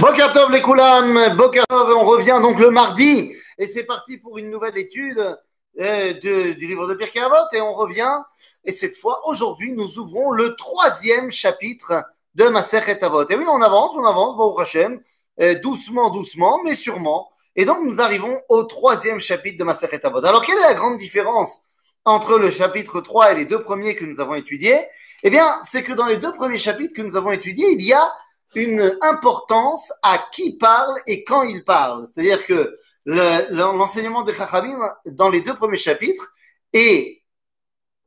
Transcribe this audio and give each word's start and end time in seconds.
Bokertov 0.00 0.52
les 0.52 0.62
Koulam, 0.62 1.36
Bokertov, 1.36 1.96
on 1.96 2.04
revient 2.04 2.38
donc 2.40 2.60
le 2.60 2.70
mardi 2.70 3.34
et 3.58 3.66
c'est 3.66 3.82
parti 3.82 4.16
pour 4.16 4.38
une 4.38 4.48
nouvelle 4.48 4.78
étude 4.78 5.36
euh, 5.80 6.12
du 6.12 6.68
livre 6.68 6.86
de 6.86 6.94
Pirkei 6.94 7.18
Avot 7.18 7.34
et 7.52 7.60
on 7.60 7.72
revient 7.72 8.20
et 8.64 8.70
cette 8.70 8.96
fois 8.96 9.20
aujourd'hui 9.26 9.72
nous 9.72 9.98
ouvrons 9.98 10.30
le 10.30 10.54
troisième 10.54 11.32
chapitre 11.32 12.04
de 12.36 12.44
Masechet 12.44 13.02
Avot. 13.04 13.28
Et 13.28 13.34
oui, 13.34 13.44
on 13.50 13.60
avance, 13.60 13.92
on 13.96 14.04
avance, 14.04 14.36
bon 14.36 14.56
Hashem, 14.56 15.00
euh, 15.40 15.56
doucement, 15.56 16.10
doucement, 16.10 16.60
mais 16.62 16.76
sûrement. 16.76 17.28
Et 17.56 17.64
donc 17.64 17.78
nous 17.82 18.00
arrivons 18.00 18.40
au 18.48 18.62
troisième 18.62 19.20
chapitre 19.20 19.58
de 19.58 19.64
Masechet 19.64 20.06
Avot. 20.06 20.24
Alors 20.24 20.44
quelle 20.44 20.58
est 20.58 20.68
la 20.68 20.74
grande 20.74 20.96
différence 20.98 21.62
entre 22.04 22.38
le 22.38 22.52
chapitre 22.52 23.00
3 23.00 23.32
et 23.32 23.34
les 23.34 23.44
deux 23.46 23.64
premiers 23.64 23.96
que 23.96 24.04
nous 24.04 24.20
avons 24.20 24.34
étudiés? 24.34 24.78
Eh 25.24 25.30
bien, 25.30 25.50
c'est 25.68 25.82
que 25.82 25.92
dans 25.92 26.06
les 26.06 26.18
deux 26.18 26.32
premiers 26.34 26.58
chapitres 26.58 26.94
que 26.94 27.02
nous 27.02 27.16
avons 27.16 27.32
étudiés, 27.32 27.72
il 27.72 27.82
y 27.82 27.92
a 27.92 28.12
une 28.58 28.98
importance 29.02 29.92
à 30.02 30.18
qui 30.32 30.58
parle 30.58 31.00
et 31.06 31.24
quand 31.24 31.42
il 31.42 31.64
parle. 31.64 32.06
C'est-à-dire 32.12 32.44
que 32.44 32.76
le- 33.04 33.54
l'enseignement 33.54 34.22
des 34.22 34.34
Chachamim 34.34 34.92
dans 35.06 35.30
les 35.30 35.40
deux 35.40 35.54
premiers 35.54 35.78
chapitres 35.78 36.32
est 36.72 37.22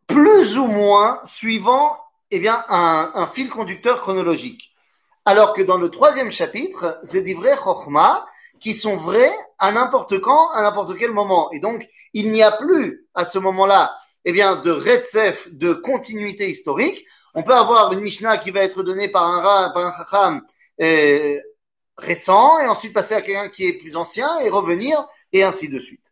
plus 0.08 0.58
ou 0.58 0.68
moins 0.68 1.22
suivant 1.26 1.98
eh 2.32 2.40
bien, 2.40 2.64
un, 2.70 3.28
fil 3.28 3.50
conducteur 3.50 4.00
chronologique. 4.02 4.74
Alors 5.26 5.54
que 5.54 5.62
dans 5.62 5.78
le 5.78 5.90
troisième 5.90 6.32
chapitre, 6.32 7.00
c'est 7.04 7.22
des 7.22 7.34
vrais 7.34 7.58
Chokhmah 7.58 8.26
qui 8.60 8.74
sont 8.74 8.96
vrais 8.96 9.34
à 9.60 9.72
n'importe 9.72 10.20
quand, 10.20 10.50
à 10.52 10.62
n'importe 10.62 10.98
quel 10.98 11.12
moment. 11.12 11.52
Et 11.52 11.60
donc, 11.60 11.88
il 12.14 12.32
n'y 12.32 12.42
a 12.42 12.52
plus 12.52 13.06
à 13.14 13.26
ce 13.26 13.38
moment-là 13.40 13.98
eh 14.24 14.32
bien, 14.32 14.56
de 14.56 14.72
retsef, 14.72 15.52
de 15.52 15.74
continuité 15.74 16.50
historique. 16.50 17.06
On 17.34 17.44
peut 17.44 17.56
avoir 17.56 17.94
une 17.94 18.02
Mishnah 18.02 18.38
qui 18.38 18.52
va 18.52 18.62
être 18.62 18.84
donnée 18.84 19.08
par 19.08 19.26
un 19.26 19.42
Ra, 19.42 19.74
par 19.74 20.24
un 20.26 20.42
euh, 20.82 21.40
récent, 21.98 22.60
et 22.60 22.68
ensuite 22.68 22.94
passer 22.94 23.14
à 23.14 23.22
quelqu'un 23.22 23.50
qui 23.50 23.68
est 23.68 23.74
plus 23.74 23.96
ancien, 23.96 24.40
et 24.40 24.50
revenir, 24.50 25.06
et 25.32 25.44
ainsi 25.44 25.70
de 25.70 25.80
suite. 25.80 26.04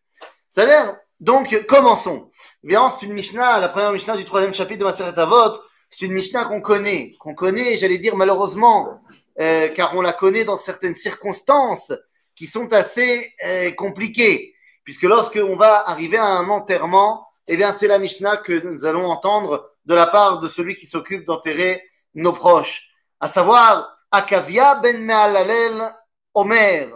C'est-à-dire, 0.51 0.95
donc, 1.19 1.65
commençons. 1.67 2.29
Bien, 2.63 2.87
c'est 2.89 3.05
une 3.05 3.13
Mishnah, 3.13 3.59
la 3.59 3.69
première 3.69 3.91
Mishnah 3.91 4.15
du 4.15 4.25
troisième 4.25 4.53
chapitre 4.53 4.79
de 4.79 4.85
Maseret 4.85 5.19
Avot, 5.19 5.59
c'est 5.89 6.05
une 6.05 6.13
Mishnah 6.13 6.45
qu'on 6.45 6.61
connaît, 6.61 7.13
qu'on 7.19 7.33
connaît, 7.33 7.77
j'allais 7.77 7.97
dire 7.97 8.15
malheureusement, 8.15 9.01
euh, 9.41 9.67
car 9.69 9.95
on 9.95 10.01
la 10.01 10.13
connaît 10.13 10.43
dans 10.43 10.57
certaines 10.57 10.95
circonstances 10.95 11.91
qui 12.35 12.45
sont 12.45 12.71
assez 12.73 13.33
euh, 13.45 13.71
compliquées, 13.71 14.53
puisque 14.83 15.03
lorsque 15.03 15.39
on 15.43 15.55
va 15.55 15.89
arriver 15.89 16.17
à 16.17 16.25
un 16.25 16.47
enterrement, 16.49 17.27
eh 17.48 17.56
bien, 17.56 17.72
c'est 17.72 17.88
la 17.88 17.98
Mishnah 17.98 18.38
que 18.38 18.52
nous 18.64 18.84
allons 18.86 19.10
entendre 19.10 19.68
de 19.84 19.94
la 19.94 20.06
part 20.06 20.40
de 20.40 20.48
celui 20.48 20.74
qui 20.74 20.86
s'occupe 20.86 21.26
d'enterrer 21.26 21.82
nos 22.14 22.32
proches. 22.32 22.88
À 23.20 23.28
savoir, 23.28 23.94
Akavia 24.10 24.76
ben 24.76 24.98
Mealalel 24.98 25.94
Omer, 26.32 26.88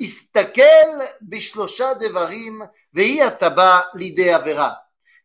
Istakel 0.00 1.02
bishlosha 1.20 1.94
devarim, 1.94 2.68
vehi 2.92 3.20
ataba 3.20 3.86
lide 3.94 4.32
avera. 4.34 4.76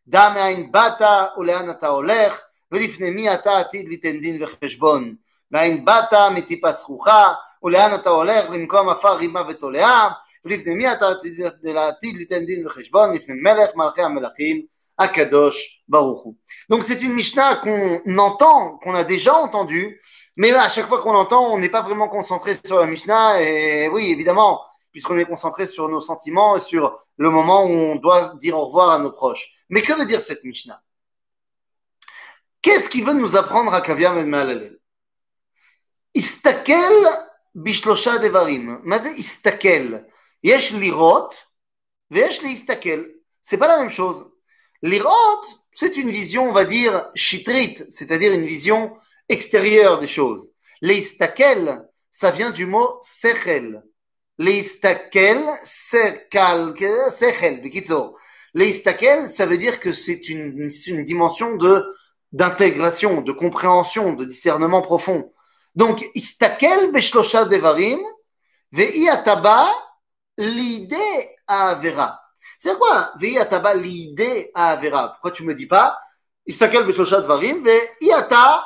Da 0.06 0.30
מאין 0.34 0.72
באת 0.72 1.02
ולאן 1.36 1.70
אתה 1.70 1.88
הולך, 1.88 2.40
ולפני 2.72 3.10
מי 3.10 3.34
אתה 3.34 3.58
עתיד 3.58 3.88
ליתן 3.88 4.20
דין 4.20 4.42
וחשבון. 4.42 5.14
מאין 5.50 5.84
באת 5.84 6.12
מטיפה 6.34 6.72
זכוכה, 6.72 7.32
ולאן 7.62 7.94
אתה 7.94 8.10
הולך 8.10 8.50
למקום 8.50 8.88
עפר 8.88 9.16
רימה 9.16 9.42
ותולעה, 9.48 10.10
ולפני 10.44 10.74
מי 10.74 10.92
אתה 10.92 11.08
עתיד, 11.08 11.40
לעתיד 11.62 12.16
ליתן 12.16 12.44
דין 12.46 12.66
וחשבון, 12.66 13.12
לפני 13.12 13.34
מלך 13.42 13.70
מלכי 13.74 14.02
המלכים, 14.02 14.62
הקדוש 14.98 15.84
ברוך 15.88 16.22
הוא. 16.24 16.34
Donc 16.72 16.82
c'est 16.82 17.02
une 17.02 17.14
Mishnah 17.14 17.56
qu'on 17.56 18.18
entend, 18.18 18.78
qu'on 18.82 18.94
a 18.94 19.04
déjà 19.04 19.34
entendu, 19.34 20.00
mais 20.36 20.52
à 20.52 20.68
chaque 20.68 20.86
fois 20.86 21.00
qu'on 21.02 21.12
l'entend, 21.12 21.52
on 21.52 21.58
n'est 21.58 21.68
pas 21.68 21.82
vraiment 21.82 22.08
concentré 22.08 22.54
sur 22.64 22.78
la 22.80 22.86
Mishnah, 22.86 23.40
et 23.42 23.88
oui, 23.88 24.10
évidemment, 24.10 24.60
puisqu'on 24.92 25.16
est 25.16 25.24
concentré 25.24 25.66
sur 25.66 25.88
nos 25.88 26.00
sentiments 26.00 26.56
et 26.56 26.60
sur 26.60 26.98
le 27.16 27.30
moment 27.30 27.64
où 27.64 27.70
on 27.70 27.96
doit 27.96 28.34
dire 28.36 28.56
au 28.56 28.66
revoir 28.66 28.90
à 28.90 28.98
nos 28.98 29.12
proches. 29.12 29.48
Mais 29.68 29.82
que 29.82 29.92
veut 29.92 30.06
dire 30.06 30.20
cette 30.20 30.44
Mishnah 30.44 30.80
Qu'est-ce 32.62 32.88
qui 32.88 33.02
veut 33.02 33.12
nous 33.12 33.36
apprendre 33.36 33.74
à 33.74 33.80
Kaviam 33.80 34.16
el 34.18 34.26
Me'alalel 34.26 34.78
Istakel 36.14 36.96
bishlosha 37.54 38.18
devarim. 38.18 38.80
מה 38.84 38.98
זה 38.98 39.10
istakel 39.10 40.00
יש 40.44 40.72
לראות 40.72 41.34
ויש 42.10 42.42
להסתכל. 42.42 43.04
C'est 43.42 43.58
pas 43.58 43.68
la 43.68 43.78
même 43.78 43.90
chose. 43.90 44.26
Lirot, 44.82 45.42
c'est 45.72 45.96
une 45.96 46.10
vision, 46.10 46.48
on 46.48 46.52
va 46.52 46.64
dire, 46.64 47.10
chitrit, 47.14 47.76
c'est-à-dire 47.90 48.32
une 48.32 48.46
vision 48.46 48.94
extérieure 49.28 49.98
des 49.98 50.06
choses. 50.06 50.50
Leistakel, 50.80 51.82
ça 52.12 52.30
vient 52.30 52.50
du 52.50 52.64
mot 52.64 52.98
sechel. 53.02 53.82
Leistakel, 54.38 55.42
sekal, 55.62 56.74
sechel, 57.10 57.60
bekitzo. 57.62 58.16
Leistakel, 58.54 59.28
ça 59.30 59.46
veut 59.46 59.58
dire 59.58 59.78
que 59.80 59.92
c'est 59.92 60.28
une, 60.28 60.70
une 60.86 61.04
dimension 61.04 61.56
de 61.56 61.84
d'intégration, 62.32 63.20
de 63.20 63.30
compréhension, 63.30 64.12
de 64.12 64.24
discernement 64.24 64.82
profond. 64.82 65.32
Donc, 65.76 66.04
istakel 66.16 66.90
beshlosha 66.90 67.44
devarim, 67.44 68.00
ve'i 68.72 69.08
ataba 69.08 69.68
l'idée 70.39 71.37
à 71.47 71.69
avera. 71.69 72.21
C'est 72.57 72.77
quoi 72.77 73.13
l'idée 73.75 74.51
à 74.55 74.71
avera? 74.71 75.09
Pourquoi 75.13 75.31
tu 75.31 75.43
me 75.43 75.53
dis 75.53 75.67
pas 75.67 75.99
istakel 76.47 76.83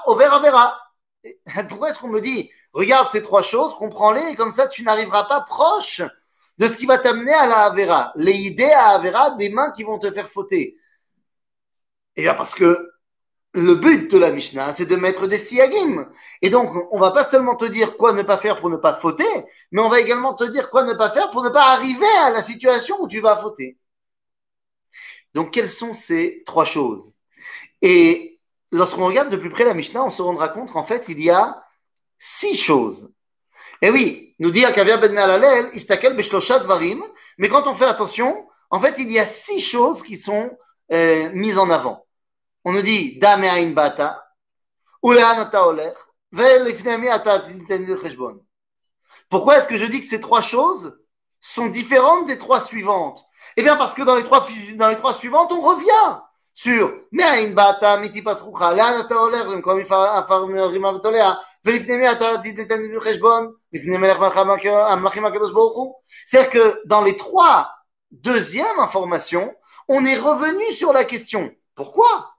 over 0.05 0.25
avera? 0.31 0.79
Pourquoi 1.69 1.89
est-ce 1.89 1.99
qu'on 1.99 2.07
me 2.07 2.21
dit 2.21 2.49
regarde 2.71 3.09
ces 3.11 3.21
trois 3.21 3.41
choses, 3.41 3.75
comprends-les, 3.75 4.31
et 4.31 4.35
comme 4.35 4.51
ça 4.51 4.67
tu 4.67 4.83
n'arriveras 4.83 5.25
pas 5.25 5.41
proche 5.41 6.01
de 6.57 6.67
ce 6.67 6.77
qui 6.77 6.85
va 6.85 6.97
t'amener 6.97 7.33
à 7.33 7.47
la 7.47 7.57
Avera. 7.65 8.13
Les 8.15 8.33
idées 8.33 8.71
à 8.71 8.89
Avera, 8.89 9.31
des 9.31 9.49
mains 9.49 9.71
qui 9.71 9.83
vont 9.83 9.99
te 9.99 10.11
faire 10.11 10.29
fauter. 10.29 10.77
Et 12.15 12.21
bien 12.21 12.35
parce 12.35 12.53
que 12.53 12.92
le 13.53 13.75
but 13.75 14.11
de 14.11 14.17
la 14.17 14.31
Mishnah, 14.31 14.73
c'est 14.73 14.85
de 14.85 14.95
mettre 14.95 15.27
des 15.27 15.37
siyagim. 15.37 16.09
Et 16.41 16.49
donc, 16.49 16.71
on 16.91 16.99
va 16.99 17.11
pas 17.11 17.23
seulement 17.23 17.55
te 17.55 17.65
dire 17.65 17.97
quoi 17.97 18.13
ne 18.13 18.23
pas 18.23 18.37
faire 18.37 18.59
pour 18.59 18.69
ne 18.69 18.77
pas 18.77 18.93
fauter, 18.93 19.27
mais 19.71 19.81
on 19.81 19.89
va 19.89 19.99
également 19.99 20.33
te 20.33 20.43
dire 20.43 20.69
quoi 20.69 20.83
ne 20.83 20.93
pas 20.93 21.11
faire 21.11 21.29
pour 21.29 21.43
ne 21.43 21.49
pas 21.49 21.71
arriver 21.73 22.05
à 22.23 22.31
la 22.31 22.41
situation 22.41 22.97
où 22.99 23.07
tu 23.07 23.19
vas 23.19 23.37
fauter. 23.37 23.77
Donc, 25.33 25.51
quelles 25.51 25.69
sont 25.69 25.93
ces 25.93 26.43
trois 26.45 26.65
choses? 26.65 27.11
Et 27.81 28.39
lorsqu'on 28.71 29.05
regarde 29.05 29.29
de 29.29 29.37
plus 29.37 29.49
près 29.49 29.65
la 29.65 29.73
Mishnah, 29.73 30.03
on 30.03 30.09
se 30.09 30.21
rendra 30.21 30.49
compte 30.49 30.71
qu'en 30.71 30.83
fait, 30.83 31.05
il 31.09 31.21
y 31.21 31.29
a 31.29 31.63
six 32.17 32.57
choses. 32.57 33.11
Et 33.81 33.89
oui, 33.91 34.35
nous 34.39 34.49
dit 34.49 34.65
Akavia 34.65 34.97
ben 34.97 35.13
Me'alalel, 35.13 35.69
istakel 35.73 36.15
beshlosha 36.15 36.59
dvarim, 36.59 37.03
mais 37.37 37.49
quand 37.49 37.67
on 37.67 37.75
fait 37.75 37.85
attention, 37.85 38.47
en 38.71 38.79
fait, 38.79 38.95
il 38.97 39.11
y 39.11 39.19
a 39.19 39.25
six 39.25 39.61
choses 39.61 40.01
qui 40.01 40.15
sont 40.15 40.57
euh, 40.91 41.29
mises 41.33 41.59
en 41.59 41.69
avant 41.69 42.05
on 42.65 42.73
nous 42.73 42.81
dit 42.81 43.17
Dame 43.19 43.43
Ain 43.43 43.71
Bata, 43.71 44.23
Ulehanata 45.03 45.67
Olech, 45.67 45.95
Khejbon. 48.01 48.39
Pourquoi 49.29 49.57
est-ce 49.57 49.67
que 49.67 49.77
je 49.77 49.85
dis 49.85 49.99
que 49.99 50.05
ces 50.05 50.19
trois 50.19 50.41
choses 50.41 50.97
sont 51.41 51.67
différentes 51.67 52.27
des 52.27 52.37
trois 52.37 52.61
suivantes? 52.61 53.25
Eh 53.57 53.63
bien, 53.63 53.75
parce 53.75 53.93
que 53.93 54.01
dans 54.01 54.15
les 54.15 54.23
trois, 54.23 54.47
dans 54.75 54.89
les 54.89 54.95
trois 54.95 55.13
suivantes, 55.13 55.51
on 55.51 55.61
revient 55.61 56.19
sur 56.53 56.93
Mehain 57.11 57.51
Bata, 57.51 57.97
Miti 57.97 58.21
Pasrucha, 58.21 58.73
Lehanata 58.73 59.21
Olech, 59.21 59.45
Lemkom 59.45 59.79
Afar 59.81 60.45
Rima 60.45 60.93
Vetolea. 60.93 61.41
C'est-à-dire 61.65 62.49
que 66.49 66.81
dans 66.85 67.01
les 67.01 67.15
trois 67.15 67.71
deuxièmes 68.11 68.79
informations, 68.79 69.55
on 69.87 70.05
est 70.05 70.17
revenu 70.17 70.63
sur 70.71 70.93
la 70.93 71.05
question. 71.05 71.51
Pourquoi? 71.75 72.32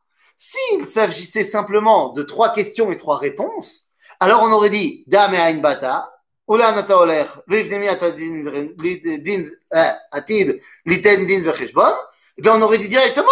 S'il 0.46 0.86
s'agissait 0.86 1.42
simplement 1.42 2.12
de 2.12 2.22
trois 2.22 2.52
questions 2.52 2.92
et 2.92 2.98
trois 2.98 3.16
réponses, 3.16 3.88
alors 4.20 4.42
on 4.42 4.52
aurait 4.52 4.68
dit 4.68 5.02
Dame 5.06 5.32
Ain 5.32 5.56
Bata, 5.56 6.12
Ola 6.46 6.72
Nata 6.72 6.98
Oler, 6.98 7.24
Vivnemi 7.48 7.86
eh, 9.74 9.90
Atid, 10.10 10.60
Liten 10.84 11.24
Din 11.24 11.40
Vecheshbon, 11.40 11.94
et 12.36 12.42
bien 12.42 12.56
on 12.56 12.60
aurait 12.60 12.76
dit 12.76 12.88
directement 12.88 13.30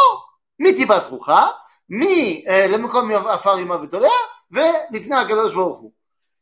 Miti 0.58 0.86
Basrucha, 0.86 1.54
Mi 1.90 2.44
eh, 2.46 2.68
Lemkom 2.68 3.12
Afarima 3.12 3.76
Vetoler, 3.76 4.08
Ve 4.50 4.64
Lifna 4.90 5.18
Akadosh 5.18 5.54
Baruchu. 5.54 5.92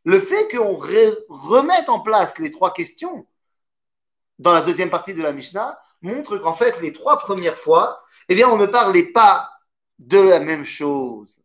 Le 0.04 0.20
fait 0.20 0.56
qu'on 0.56 0.76
remette 0.76 1.88
en 1.88 1.98
place 1.98 2.38
les 2.38 2.52
trois 2.52 2.72
questions 2.72 3.26
dans 4.38 4.52
la 4.52 4.62
deuxième 4.62 4.88
partie 4.90 5.14
de 5.14 5.22
la 5.22 5.32
Mishnah 5.32 5.80
montre 6.00 6.38
qu'en 6.38 6.54
fait, 6.54 6.80
les 6.80 6.92
trois 6.92 7.18
premières 7.18 7.56
fois, 7.56 8.04
eh 8.28 8.36
bien, 8.36 8.48
on 8.48 8.56
ne 8.56 8.66
parlait 8.66 9.10
pas 9.10 9.50
de 10.00 10.18
la 10.18 10.40
même 10.40 10.64
chose. 10.64 11.40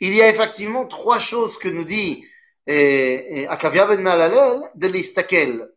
Il 0.00 0.14
y 0.14 0.22
a 0.22 0.28
effectivement 0.28 0.86
trois 0.86 1.18
choses 1.18 1.58
que 1.58 1.68
nous 1.68 1.84
dit 1.84 2.24
eh, 2.66 3.46
Akavia 3.48 3.86
ben 3.86 4.00
Malalel 4.00 4.70
de 4.74 4.86
l'istakel. 4.86 5.72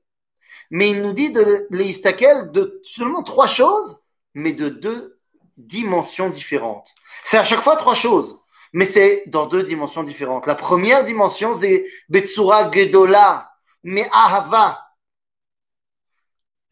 Mais 0.70 0.90
il 0.90 1.02
nous 1.02 1.14
dit 1.14 1.32
de 1.32 1.68
l'istakel 1.72 2.52
de 2.52 2.80
seulement 2.84 3.24
trois 3.24 3.48
choses, 3.48 4.02
mais 4.34 4.52
de 4.52 4.70
deux 4.70 5.20
dimensions 5.58 6.30
différentes. 6.30 6.94
C'est 7.24 7.38
à 7.38 7.44
chaque 7.44 7.62
fois 7.62 7.76
trois 7.78 7.96
choses, 7.96 8.40
mais 8.74 8.86
c'est 8.86 9.24
dans 9.28 9.46
deux 9.46 9.64
dimensions 9.64 10.04
différentes. 10.04 10.48
La 10.48 10.56
première 10.56 11.04
dimension, 11.04 11.58
c'est 11.58 11.86
Betsura 12.10 12.72
Gedola, 12.72 13.52
mais 13.84 14.08
ahava. 14.12 14.86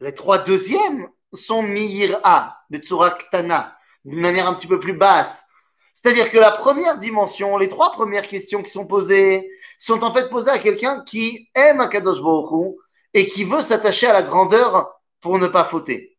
Les 0.00 0.14
trois 0.14 0.38
deuxièmes 0.38 1.08
sont 1.32 1.62
mi'ira, 1.62 2.58
betsuraktana, 2.70 3.78
d'une 4.04 4.20
manière 4.20 4.48
un 4.48 4.54
petit 4.54 4.66
peu 4.66 4.78
plus 4.78 4.92
basse. 4.92 5.44
C'est-à-dire 5.92 6.30
que 6.30 6.38
la 6.38 6.52
première 6.52 6.98
dimension, 6.98 7.58
les 7.58 7.68
trois 7.68 7.92
premières 7.92 8.26
questions 8.26 8.62
qui 8.62 8.70
sont 8.70 8.86
posées, 8.86 9.50
sont 9.78 10.02
en 10.02 10.12
fait 10.12 10.30
posées 10.30 10.50
à 10.50 10.58
quelqu'un 10.58 11.02
qui 11.02 11.50
aime 11.54 11.80
Akadosh 11.80 12.22
Baruch 12.22 12.76
et 13.12 13.26
qui 13.26 13.44
veut 13.44 13.62
s'attacher 13.62 14.06
à 14.06 14.12
la 14.12 14.22
grandeur 14.22 14.90
pour 15.20 15.38
ne 15.38 15.46
pas 15.46 15.64
fauter. 15.64 16.16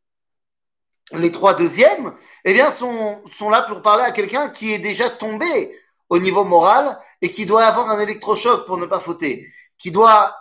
Les 1.13 1.31
trois 1.31 1.53
deuxièmes, 1.53 2.13
eh 2.45 2.53
bien, 2.53 2.71
sont, 2.71 3.21
sont 3.33 3.49
là 3.49 3.63
pour 3.63 3.81
parler 3.81 4.03
à 4.03 4.11
quelqu'un 4.11 4.49
qui 4.49 4.73
est 4.73 4.79
déjà 4.79 5.09
tombé 5.09 5.77
au 6.09 6.19
niveau 6.19 6.43
moral 6.43 6.99
et 7.21 7.29
qui 7.29 7.45
doit 7.45 7.65
avoir 7.65 7.89
un 7.89 7.99
électrochoc 7.99 8.65
pour 8.65 8.77
ne 8.77 8.85
pas 8.85 8.99
fauter, 8.99 9.51
qui 9.77 9.91
doit 9.91 10.35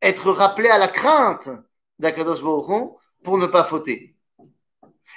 être 0.00 0.30
rappelé 0.30 0.68
à 0.68 0.78
la 0.78 0.88
crainte 0.88 1.48
d'Akadosh 1.98 2.42
Baruch 2.42 2.92
pour 3.22 3.38
ne 3.38 3.46
pas 3.46 3.64
fauter. 3.64 4.17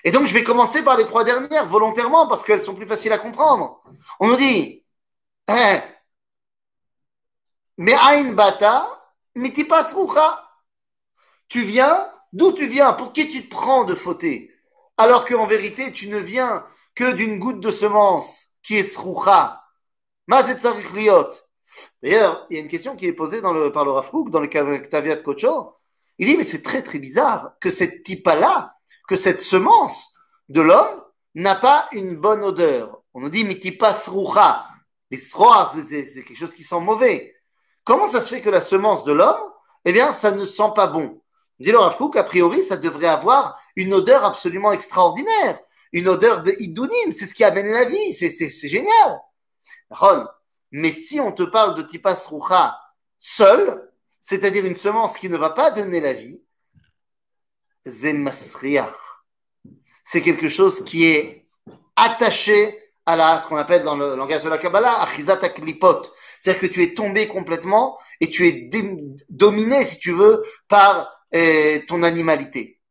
Et 0.04 0.12
donc, 0.12 0.26
je 0.26 0.34
vais 0.34 0.44
commencer 0.44 0.84
par 0.84 0.98
les 0.98 1.06
trois 1.06 1.24
dernières 1.24 1.66
volontairement 1.66 2.28
parce 2.28 2.44
qu'elles 2.44 2.62
sont 2.62 2.76
plus 2.76 2.88
faciles 2.88 3.14
à 3.14 3.18
comprendre. 3.18 3.82
On 4.20 4.28
nous 4.28 4.38
dit, 4.38 4.84
hein, 5.48 5.82
mais 7.78 7.94
Ain 7.94 8.34
Bata, 8.34 8.88
Mitipas 9.36 9.94
Rucha. 9.94 10.48
Tu 11.48 11.64
viens, 11.64 12.08
d'où 12.34 12.52
tu 12.52 12.68
viens 12.68 12.94
Pour 12.94 13.14
qui 13.14 13.30
tu 13.30 13.44
te 13.44 13.50
prends 13.50 13.84
de 13.84 13.96
fauter 13.96 14.52
Alors 14.98 15.26
qu'en 15.26 15.46
vérité, 15.46 15.92
tu 15.92 16.08
ne 16.08 16.18
viens 16.18 16.66
que 16.96 17.12
d'une 17.12 17.40
goutte 17.40 17.60
de 17.60 17.72
semence 17.72 18.54
qui 18.64 18.78
est 18.78 18.84
Srucha. 18.84 19.64
D'ailleurs, 22.02 22.46
il 22.50 22.56
y 22.56 22.60
a 22.60 22.62
une 22.62 22.68
question 22.68 22.96
qui 22.96 23.08
est 23.08 23.14
posée 23.14 23.42
dans 23.42 23.54
le, 23.54 23.72
par 23.72 23.86
le 23.86 23.92
Rafrouk, 23.92 24.30
dans 24.30 24.40
le 24.40 24.48
Ktaviat 24.48 25.18
Kocho. 25.18 25.76
Il 26.18 26.28
dit, 26.28 26.38
mais 26.38 26.44
c'est 26.44 26.62
très 26.62 26.84
très 26.84 27.00
bizarre 27.00 27.54
que 27.60 27.72
cette 27.72 28.04
tipa-là, 28.04 28.76
que 29.12 29.18
cette 29.18 29.42
semence 29.42 30.14
de 30.48 30.62
l'homme 30.62 31.04
n'a 31.36 31.56
pas 31.56 31.90
une 31.92 32.16
bonne 32.16 32.46
odeur. 32.46 33.04
On 33.14 33.20
nous 33.20 33.28
dit, 33.28 33.44
mitipa 33.44 33.94
srucha. 33.94 34.70
Les 35.10 35.18
c'est 35.18 36.24
quelque 36.24 36.38
chose 36.38 36.56
qui 36.56 36.64
sent 36.64 36.80
mauvais. 36.80 37.36
Comment 37.84 38.08
ça 38.08 38.22
se 38.22 38.34
fait 38.34 38.40
que 38.40 38.50
la 38.50 38.62
semence 38.62 39.04
de 39.04 39.12
l'homme, 39.12 39.42
eh 39.84 39.92
bien, 39.92 40.14
ça 40.14 40.32
ne 40.32 40.46
sent 40.46 40.72
pas 40.74 40.88
bon? 40.88 41.22
Dit 41.60 41.74
le 41.74 41.80
Rav 41.80 41.98
a 42.16 42.24
priori, 42.24 42.64
ça 42.64 42.78
devrait 42.78 43.08
avoir 43.08 43.60
une 43.76 43.94
odeur 43.94 44.24
absolument 44.24 44.72
extraordinaire, 44.72 45.60
une 45.92 46.08
odeur 46.08 46.42
de 46.42 46.56
idunim, 46.60 47.12
c'est 47.12 47.26
ce 47.26 47.34
qui 47.34 47.44
amène 47.44 47.70
la 47.70 47.84
vie, 47.84 48.14
c'est 48.14 48.50
génial. 48.70 49.20
Ron, 49.90 50.26
mais 50.72 50.94
si 50.94 51.20
on 51.20 51.34
te 51.34 51.44
parle 51.44 51.76
de 51.76 51.82
tipas 51.82 52.30
rucha 52.30 52.80
seul, 53.20 53.92
c'est-à-dire 54.22 54.66
une 54.66 54.78
semence 54.78 55.18
qui 55.18 55.28
ne 55.28 55.36
va 55.36 55.50
pas 55.50 55.70
donner 55.70 56.00
la 56.00 56.14
vie, 56.14 56.42
zemasriach. 57.86 59.01
C'est 60.12 60.22
quelque 60.22 60.50
chose 60.50 60.84
qui 60.84 61.06
est 61.06 61.48
attaché 61.96 62.92
à 63.06 63.16
la, 63.16 63.40
ce 63.40 63.48
qu'on 63.48 63.56
appelle 63.56 63.86
dans 63.86 63.96
le 63.96 64.14
langage 64.18 64.44
de 64.44 64.50
la 64.50 64.58
Kabbalah, 64.58 65.04
achizat 65.04 65.40
aklipot. 65.42 66.02
C'est-à-dire 66.38 66.60
que 66.60 66.68
tu 66.68 66.84
es 66.84 66.94
tombé 66.94 67.30
complètement 67.30 67.98
et 68.20 68.28
tu 68.28 68.46
es 68.46 68.70
dominé, 69.30 69.86
si 69.86 70.00
tu 70.00 70.12
veux, 70.12 70.44
par 70.68 71.10
euh, 71.34 71.80
ton 71.88 72.04
animalité. 72.04 72.82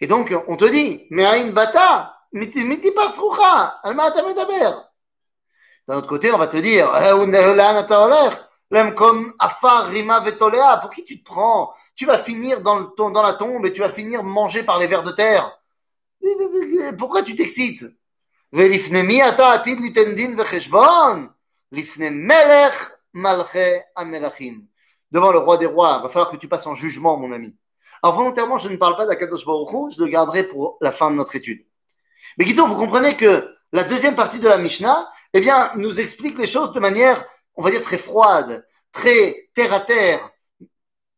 Et 0.00 0.06
donc, 0.06 0.34
on 0.48 0.56
te 0.56 0.64
dit, 0.64 1.06
aïn 1.18 1.50
bata, 1.50 2.16
miti 2.32 2.90
pasrucha, 2.92 3.80
alma 3.82 4.08
medaber. 4.26 4.70
D'un 5.86 5.98
autre 5.98 6.08
côté, 6.08 6.32
on 6.32 6.38
va 6.38 6.46
te 6.46 6.56
dire, 6.56 6.90
vetolea, 10.22 10.78
pour 10.78 10.90
qui 10.94 11.04
tu 11.04 11.22
te 11.22 11.24
prends? 11.24 11.74
Tu 11.94 12.06
vas 12.06 12.16
finir 12.16 12.62
dans, 12.62 12.78
le, 12.78 12.86
dans 12.96 13.22
la 13.22 13.34
tombe 13.34 13.66
et 13.66 13.72
tu 13.74 13.82
vas 13.82 13.90
finir 13.90 14.24
mangé 14.24 14.62
par 14.62 14.78
les 14.78 14.86
vers 14.86 15.02
de 15.02 15.10
terre. 15.10 15.60
Pourquoi 16.98 17.22
tu 17.22 17.34
t'excites? 17.34 17.84
Devant 25.10 25.32
le 25.32 25.38
roi 25.38 25.56
des 25.56 25.66
rois, 25.66 25.98
va 25.98 26.08
falloir 26.08 26.30
que 26.30 26.36
tu 26.36 26.48
passes 26.48 26.66
en 26.66 26.74
jugement, 26.74 27.16
mon 27.16 27.32
ami. 27.32 27.56
Alors 28.02 28.16
volontairement, 28.16 28.58
je 28.58 28.68
ne 28.68 28.76
parle 28.76 28.96
pas 28.96 29.06
d'Akadosh 29.06 29.46
Baruch 29.46 29.94
je 29.96 30.02
le 30.02 30.08
garderai 30.08 30.44
pour 30.44 30.76
la 30.80 30.92
fin 30.92 31.10
de 31.10 31.16
notre 31.16 31.36
étude. 31.36 31.64
Mais 32.36 32.44
Guito, 32.44 32.66
vous 32.66 32.76
comprenez 32.76 33.16
que 33.16 33.48
la 33.72 33.84
deuxième 33.84 34.14
partie 34.14 34.40
de 34.40 34.48
la 34.48 34.58
Mishnah, 34.58 35.10
eh 35.32 35.40
bien, 35.40 35.70
nous 35.76 36.00
explique 36.00 36.38
les 36.38 36.46
choses 36.46 36.72
de 36.72 36.80
manière, 36.80 37.24
on 37.56 37.62
va 37.62 37.70
dire, 37.70 37.82
très 37.82 37.98
froide, 37.98 38.66
très 38.92 39.48
terre 39.54 39.72
à 39.72 39.80
terre. 39.80 40.30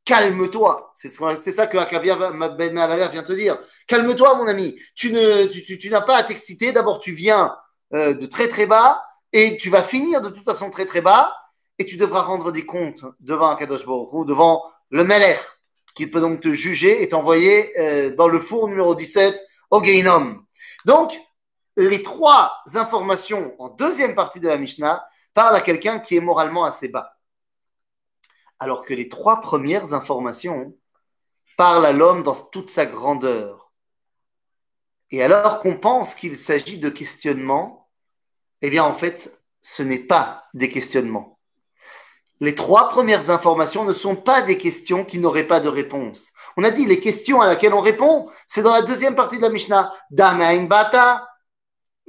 Calme-toi. 0.07 0.93
C'est 0.95 1.11
ça 1.11 1.67
que 1.67 1.77
Akavia 1.77 2.17
Ben 2.17 3.09
vient 3.11 3.23
te 3.23 3.33
dire. 3.33 3.59
Calme-toi, 3.87 4.37
mon 4.37 4.47
ami. 4.47 4.77
Tu 4.95 5.13
n'as 5.13 6.01
pas 6.01 6.17
à 6.17 6.23
t'exciter. 6.23 6.73
D'abord, 6.73 7.01
tu 7.01 7.13
viens 7.13 7.55
euh, 7.93 8.15
de 8.15 8.25
très 8.27 8.49
très 8.49 8.67
bas 8.67 9.05
et 9.33 9.57
tu 9.57 9.69
vas 9.69 9.83
finir 9.83 10.23
de 10.23 10.31
toute 10.31 10.45
façon 10.45 10.71
très 10.71 10.87
très 10.87 11.01
bas 11.01 11.35
et 11.79 11.85
tu 11.85 11.97
devras 11.97 12.23
rendre 12.23 12.53
des 12.53 12.65
comptes 12.65 13.05
devant 13.21 13.51
Akadosh 13.51 13.85
Baruch 13.85 14.27
devant 14.27 14.63
le 14.91 15.05
Meler 15.05 15.37
qui 15.97 16.07
peut 16.07 16.21
donc 16.21 16.41
te 16.41 16.53
juger 16.53 17.03
et 17.03 17.09
t'envoyer 17.09 17.73
euh, 17.81 18.15
dans 18.15 18.29
le 18.29 18.39
four 18.39 18.69
numéro 18.69 18.95
17 18.95 19.43
au 19.71 19.83
Geinom. 19.83 20.37
Donc, 20.85 21.13
les 21.77 22.03
trois 22.03 22.53
informations 22.75 23.55
en 23.59 23.71
deuxième 23.71 24.15
partie 24.15 24.39
de 24.39 24.49
la 24.49 24.57
Mishnah 24.57 25.05
parlent 25.35 25.57
à 25.57 25.61
quelqu'un 25.61 25.99
qui 25.99 26.17
est 26.17 26.21
moralement 26.21 26.65
assez 26.65 26.89
bas. 26.89 27.16
Alors 28.59 28.85
que 28.85 28.95
les 28.95 29.09
trois 29.09 29.41
premières 29.41 29.93
informations 29.93 30.75
parlent 31.57 31.87
à 31.87 31.93
l'homme 31.93 32.23
dans 32.23 32.35
toute 32.35 32.71
sa 32.71 32.87
grandeur. 32.87 33.73
Et 35.11 35.23
alors 35.23 35.61
qu'on 35.61 35.77
pense 35.77 36.15
qu'il 36.15 36.37
s'agit 36.37 36.79
de 36.79 36.89
questionnements, 36.89 37.89
eh 38.63 38.71
bien 38.71 38.85
en 38.85 38.95
fait, 38.95 39.43
ce 39.63 39.83
n'est 39.83 39.99
pas 39.99 40.45
des 40.55 40.69
questionnements 40.69 41.37
les 42.41 42.55
trois 42.55 42.89
premières 42.89 43.31
informations 43.31 43.85
ne 43.85 43.93
sont 43.93 44.17
pas 44.17 44.43
des 44.43 44.59
questions 44.59 45.05
qui 45.05 45.19
n'auraient 45.19 45.47
pas 45.47 45.61
de 45.61 45.69
réponse. 45.69 46.29
On 46.57 46.65
a 46.65 46.71
dit 46.71 46.85
les 46.85 47.01
questions 47.01 47.41
à 47.41 47.47
laquelle 47.47 47.73
on 47.73 47.81
répond, 47.81 48.29
c'est 48.47 48.63
dans 48.63 48.73
la 48.73 48.83
deuxième 48.83 49.15
partie 49.15 49.39
de 49.39 49.43
la 49.43 49.49
Mishnah. 49.49 49.93
Bata, 50.11 51.29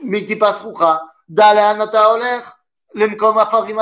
mitipasrucha, 0.03 1.01
daleanata 1.29 2.13
oler, 2.13 2.39
lemkom 2.93 3.37
afarim 3.37 3.79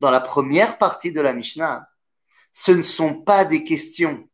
Dans 0.00 0.10
la 0.10 0.20
première 0.20 0.76
partie 0.76 1.12
de 1.12 1.20
la 1.22 1.32
Mishnah, 1.32 1.88
ce 2.52 2.72
ne 2.72 2.82
sont 2.82 3.14
pas 3.14 3.46
des 3.46 3.64
questions. 3.64 4.28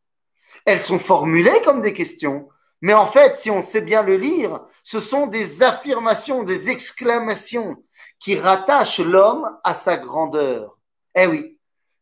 Elles 0.65 0.81
sont 0.81 0.99
formulées 0.99 1.61
comme 1.63 1.79
des 1.79 1.93
questions, 1.93 2.49
mais 2.81 2.93
en 2.93 3.07
fait, 3.07 3.37
si 3.37 3.49
on 3.49 3.61
sait 3.61 3.79
bien 3.79 4.03
le 4.03 4.17
lire, 4.17 4.59
ce 4.83 4.99
sont 4.99 5.27
des 5.27 5.63
affirmations, 5.63 6.43
des 6.43 6.69
exclamations 6.69 7.81
qui 8.19 8.35
rattachent 8.35 8.99
l'homme 8.99 9.57
à 9.63 9.73
sa 9.73 9.95
grandeur. 9.95 10.77
Eh 11.15 11.27
oui. 11.27 11.57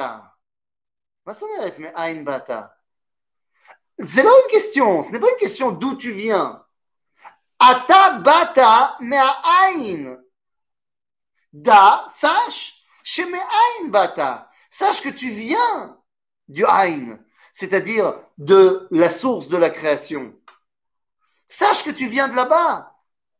מה 1.26 1.32
זאת 1.32 1.42
אומרת 1.42 1.78
מאין 1.78 2.24
באת? 2.24 2.50
C'est 4.00 4.22
pas 4.22 4.30
une 4.30 4.50
question, 4.50 5.02
ce 5.02 5.10
n'est 5.10 5.18
pas 5.18 5.28
une 5.28 5.40
question 5.40 5.72
d'où 5.72 5.96
tu 5.96 6.12
viens. 6.12 6.64
Ata 7.58 8.20
bata 8.20 8.96
me'ain. 9.00 10.16
Da, 11.52 12.06
sache, 12.08 12.84
chez 13.02 13.26
me'ain 13.26 13.88
bata. 13.88 14.48
Sache 14.70 15.02
que 15.02 15.08
tu 15.08 15.30
viens 15.30 16.00
du 16.46 16.64
ain, 16.64 17.18
c'est-à-dire 17.52 18.14
de 18.36 18.86
la 18.92 19.10
source 19.10 19.48
de 19.48 19.56
la 19.56 19.70
création. 19.70 20.38
Sache 21.48 21.82
que 21.82 21.90
tu 21.90 22.06
viens 22.06 22.28
de 22.28 22.36
là-bas. 22.36 22.91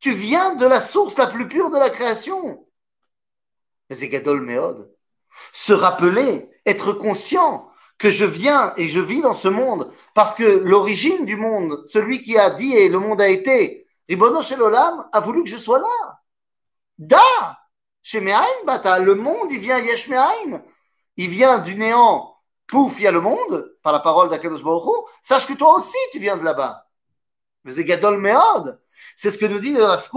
Tu 0.03 0.13
viens 0.13 0.55
de 0.55 0.65
la 0.65 0.81
source 0.81 1.15
la 1.17 1.27
plus 1.27 1.47
pure 1.47 1.69
de 1.69 1.77
la 1.77 1.89
création. 1.89 2.67
Mais 3.89 3.95
c'est 3.95 4.09
Gadol 4.09 4.41
Meod. 4.41 4.93
Se 5.53 5.71
rappeler, 5.71 6.51
être 6.65 6.91
conscient 6.91 7.71
que 7.97 8.09
je 8.09 8.25
viens 8.25 8.73
et 8.75 8.89
je 8.89 8.99
vis 8.99 9.21
dans 9.21 9.33
ce 9.33 9.47
monde 9.47 9.89
parce 10.13 10.35
que 10.35 10.43
l'origine 10.43 11.23
du 11.23 11.37
monde, 11.37 11.81
celui 11.85 12.21
qui 12.21 12.37
a 12.37 12.49
dit 12.49 12.75
et 12.75 12.89
le 12.89 12.99
monde 12.99 13.21
a 13.21 13.29
été, 13.29 13.87
Ribono 14.09 14.43
Shel 14.43 14.61
Olam 14.61 15.07
a 15.13 15.19
voulu 15.21 15.41
que 15.43 15.49
je 15.49 15.55
sois 15.55 15.79
là. 15.79 16.19
Da 16.97 17.61
Chez 18.01 18.19
Me'ain 18.19 18.43
Bata, 18.65 18.99
le 18.99 19.15
monde, 19.15 19.53
il 19.53 19.59
vient 19.59 19.79
Yesh. 19.79 20.09
Il 21.15 21.29
vient 21.29 21.59
du 21.59 21.75
néant, 21.75 22.41
pouf, 22.67 22.99
il 22.99 23.03
y 23.03 23.07
a 23.07 23.11
le 23.13 23.21
monde, 23.21 23.73
par 23.81 23.93
la 23.93 24.01
parole 24.01 24.27
d'Akadosh 24.27 24.63
Baruch 24.63 25.05
Sache 25.21 25.47
que 25.47 25.53
toi 25.53 25.77
aussi, 25.77 25.95
tu 26.11 26.19
viens 26.19 26.35
de 26.35 26.43
là-bas. 26.43 26.82
C'est 27.65 27.83
Gadol 27.85 28.19
Me'od. 28.19 28.79
C'est 29.15 29.31
ce 29.31 29.37
que 29.37 29.45
nous 29.45 29.59
dit 29.59 29.73
le 29.73 29.83
Rav 29.83 30.09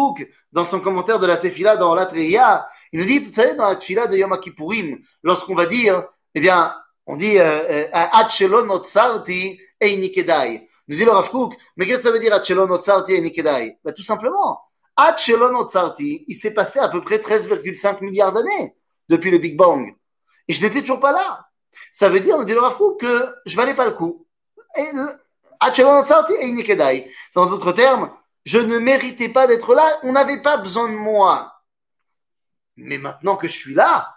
dans 0.53 0.65
son 0.65 0.81
commentaire 0.81 1.19
de 1.19 1.27
la 1.27 1.37
Tefila 1.37 1.77
dans 1.77 1.95
la 1.95 2.07
Treya. 2.07 2.69
Il 2.93 3.01
nous 3.01 3.07
dit, 3.07 3.21
vous 3.21 3.33
savez, 3.33 3.55
dans 3.55 3.69
la 3.69 3.77
Tefila 3.77 4.07
de 4.07 4.17
Yom 4.17 4.37
Kippourim, 4.41 4.99
lorsqu'on 5.23 5.55
va 5.55 5.67
dire 5.67 6.05
eh 6.35 6.41
bien, 6.41 6.75
on 7.07 7.17
dit 7.17 7.39
Achelon 7.39 8.69
otsarti 8.69 9.61
einikedai. 9.81 10.69
Nous 10.89 10.97
dit 10.97 11.05
le 11.05 11.11
Rav 11.11 11.31
mais 11.77 11.87
qu'est-ce 11.87 11.99
que 11.99 12.05
ça 12.05 12.11
veut 12.11 12.19
dire 12.19 12.35
Achelon 12.35 12.69
otsarti 12.71 13.15
einikedai 13.15 13.79
ben, 13.85 13.93
Tout 13.93 14.03
simplement, 14.03 14.61
Achelon 14.97 15.57
otsarti, 15.59 16.25
il 16.27 16.35
s'est 16.35 16.53
passé 16.53 16.79
à 16.79 16.89
peu 16.89 17.01
près 17.01 17.19
13,5 17.19 18.03
milliards 18.03 18.33
d'années 18.33 18.77
depuis 19.09 19.31
le 19.31 19.39
Big 19.39 19.57
Bang. 19.57 19.95
Et 20.49 20.53
je 20.53 20.63
n'étais 20.63 20.81
toujours 20.81 21.01
pas 21.01 21.13
là. 21.13 21.47
Ça 21.93 22.09
veut 22.09 22.21
dire, 22.21 22.37
nous 22.39 22.45
dit 22.45 22.53
le 22.53 22.61
Rav 22.61 22.79
que 22.99 23.35
je 23.47 23.57
valais 23.57 23.75
pas 23.75 23.87
le 23.87 23.93
coup. 23.93 24.27
Dans 27.35 27.47
d'autres 27.47 27.73
termes, 27.73 28.11
je 28.45 28.59
ne 28.59 28.79
méritais 28.79 29.29
pas 29.29 29.47
d'être 29.47 29.75
là, 29.75 29.85
on 30.03 30.13
n'avait 30.13 30.41
pas 30.43 30.57
besoin 30.57 30.89
de 30.89 30.97
moi. 30.97 31.53
Mais 32.77 32.99
maintenant 32.99 33.37
que 33.37 33.49
je 33.49 33.53
suis 33.53 33.75
là, 33.75 34.17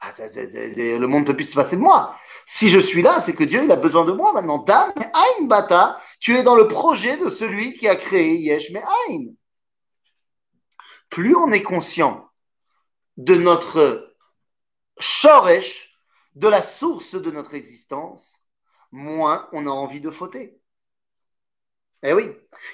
ah, 0.00 0.12
le 0.16 1.06
monde 1.06 1.22
ne 1.22 1.26
peut 1.26 1.36
plus 1.36 1.50
se 1.50 1.56
passer 1.56 1.76
de 1.76 1.80
moi. 1.80 2.16
Si 2.46 2.70
je 2.70 2.78
suis 2.78 3.02
là, 3.02 3.20
c'est 3.20 3.34
que 3.34 3.44
Dieu 3.44 3.68
a 3.70 3.76
besoin 3.76 4.04
de 4.04 4.12
moi 4.12 4.32
maintenant. 4.32 4.58
Dam 4.58 4.92
Ain 4.96 5.44
Bata, 5.44 6.00
tu 6.20 6.36
es 6.36 6.42
dans 6.42 6.54
le 6.54 6.68
projet 6.68 7.16
de 7.16 7.28
celui 7.28 7.72
qui 7.72 7.88
a 7.88 7.96
créé 7.96 8.36
Yesh 8.36 8.70
mais 8.70 8.82
Ain. 9.08 9.32
Plus 11.10 11.34
on 11.34 11.50
est 11.50 11.62
conscient 11.62 12.28
de 13.16 13.34
notre 13.34 14.14
Shoresh, 15.00 16.00
de 16.36 16.48
la 16.48 16.62
source 16.62 17.14
de 17.14 17.30
notre 17.32 17.54
existence, 17.54 18.37
moins 18.92 19.48
on 19.52 19.66
a 19.66 19.70
envie 19.70 20.00
de 20.00 20.10
fauter. 20.10 20.58
Eh 22.02 22.12
oui. 22.12 22.30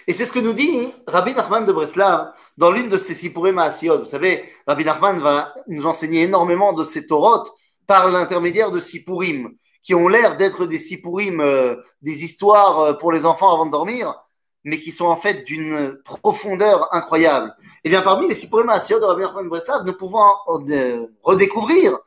Et 0.07 0.13
c'est 0.13 0.27
ce 0.27 0.33
que 0.33 0.39
nous 0.39 0.53
dit 0.53 0.93
Rabbi 1.07 1.35
Nachman 1.35 1.65
de 1.65 1.73
Breslav 1.73 2.35
dans 2.59 2.71
l'une 2.71 2.89
de 2.91 2.99
ses 2.99 3.15
Sipurim 3.15 3.55
Maasiot. 3.55 3.99
Vous 3.99 4.05
savez, 4.05 4.45
Rabbi 4.67 4.85
Nachman 4.85 5.17
va 5.17 5.55
nous 5.67 5.87
enseigner 5.87 6.23
énormément 6.23 6.75
de 6.75 6.85
ces 6.85 7.07
Torot 7.07 7.45
par 7.87 8.11
l'intermédiaire 8.11 8.71
de 8.71 8.81
Sipurim, 8.81 9.55
qui 9.83 9.95
ont 9.95 10.09
l'air 10.09 10.37
d'être 10.37 10.67
des 10.67 10.79
Sipurim, 10.79 11.41
euh, 11.41 11.77
des 12.03 12.25
histoires 12.25 12.81
euh, 12.81 12.93
pour 12.95 13.13
les 13.13 13.25
enfants 13.25 13.53
avant 13.53 13.67
de 13.67 13.71
dormir, 13.71 14.15
mais 14.63 14.79
qui 14.79 14.93
sont 14.93 15.07
en 15.07 15.17
fait 15.17 15.45
d'une 15.45 15.99
profondeur 16.05 16.93
incroyable. 16.95 17.55
Et 17.61 17.65
eh 17.85 17.89
bien, 17.91 18.03
parmi 18.03 18.29
les 18.29 18.35
Sipurim 18.35 18.67
Maasiot 18.67 19.01
de 19.01 19.05
Rabbi 19.07 19.23
Nachman 19.23 19.45
de 19.45 19.49
Breslav, 19.49 19.85
nous 19.87 19.95
pouvons 19.95 20.23
euh, 20.71 21.07
redécouvrir 21.23 21.99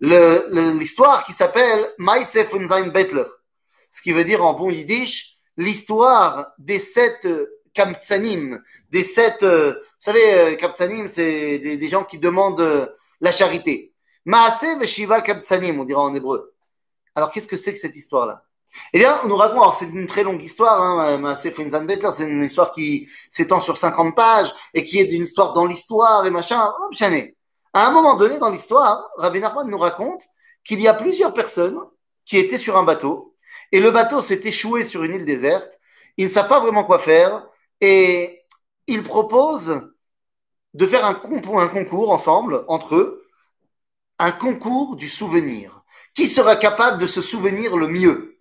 l'histoire 0.00 1.24
qui 1.24 1.32
s'appelle 1.32 1.88
Maïsef 1.98 2.54
Unzain 2.54 2.88
Betler, 2.88 3.24
ce 3.90 4.02
qui 4.02 4.12
veut 4.12 4.24
dire 4.24 4.44
en 4.44 4.54
bon 4.54 4.70
yiddish 4.70 5.38
l'histoire 5.56 6.52
des 6.58 6.78
sept 6.78 7.24
euh, 7.24 7.46
Kamtsanim, 7.74 8.60
des 8.90 9.04
sept, 9.04 9.42
euh, 9.42 9.72
vous 9.72 10.00
savez, 10.00 10.34
euh, 10.34 10.56
Kamtsanim, 10.56 11.08
c'est 11.08 11.58
des, 11.58 11.88
gens 11.88 12.04
qui 12.04 12.18
demandent 12.18 12.92
la 13.20 13.30
charité. 13.30 13.92
Maase 14.24 14.78
Veshiva 14.80 15.20
Kamtsanim, 15.20 15.78
on 15.78 15.84
dira 15.84 16.02
en 16.02 16.14
hébreu. 16.14 16.54
Alors, 17.14 17.30
qu'est-ce 17.30 17.46
que 17.46 17.56
c'est 17.56 17.72
que 17.72 17.78
cette 17.78 17.96
histoire-là? 17.96 18.44
Eh 18.92 18.98
bien, 18.98 19.20
on 19.24 19.28
nous 19.28 19.36
raconte, 19.36 19.58
alors 19.58 19.74
c'est 19.74 19.86
une 19.86 20.06
très 20.06 20.22
longue 20.22 20.42
histoire, 20.42 20.80
hein, 20.82 21.18
Maase 21.18 21.42
c'est 21.42 22.24
une 22.24 22.42
histoire 22.42 22.72
qui 22.72 23.08
s'étend 23.30 23.60
sur 23.60 23.76
50 23.76 24.14
pages 24.14 24.52
et 24.74 24.84
qui 24.84 24.98
est 25.00 25.06
d'une 25.06 25.22
histoire 25.22 25.52
dans 25.52 25.66
l'histoire 25.66 26.26
et 26.26 26.30
machin. 26.30 26.72
Oh, 26.80 26.90
à 27.72 27.86
un 27.86 27.90
moment 27.90 28.14
donné 28.14 28.38
dans 28.38 28.50
l'histoire, 28.50 29.10
Rabbi 29.16 29.40
Nachman 29.40 29.68
nous 29.68 29.78
raconte 29.78 30.22
qu'il 30.64 30.80
y 30.80 30.88
a 30.88 30.94
plusieurs 30.94 31.32
personnes 31.32 31.78
qui 32.24 32.38
étaient 32.38 32.58
sur 32.58 32.76
un 32.76 32.82
bateau 32.82 33.27
et 33.72 33.80
le 33.80 33.90
bateau 33.90 34.20
s'est 34.20 34.40
échoué 34.44 34.84
sur 34.84 35.04
une 35.04 35.14
île 35.14 35.24
déserte. 35.24 35.78
Il 36.16 36.26
ne 36.26 36.30
savent 36.30 36.48
pas 36.48 36.60
vraiment 36.60 36.84
quoi 36.84 36.98
faire. 36.98 37.46
Et 37.80 38.44
il 38.86 39.02
propose 39.02 39.82
de 40.74 40.86
faire 40.86 41.04
un, 41.04 41.14
concours 41.14 42.10
ensemble, 42.10 42.64
entre 42.68 42.96
eux, 42.96 43.24
un 44.18 44.32
concours 44.32 44.96
du 44.96 45.08
souvenir. 45.08 45.82
Qui 46.14 46.26
sera 46.26 46.56
capable 46.56 47.00
de 47.00 47.06
se 47.06 47.20
souvenir 47.20 47.76
le 47.76 47.88
mieux? 47.88 48.38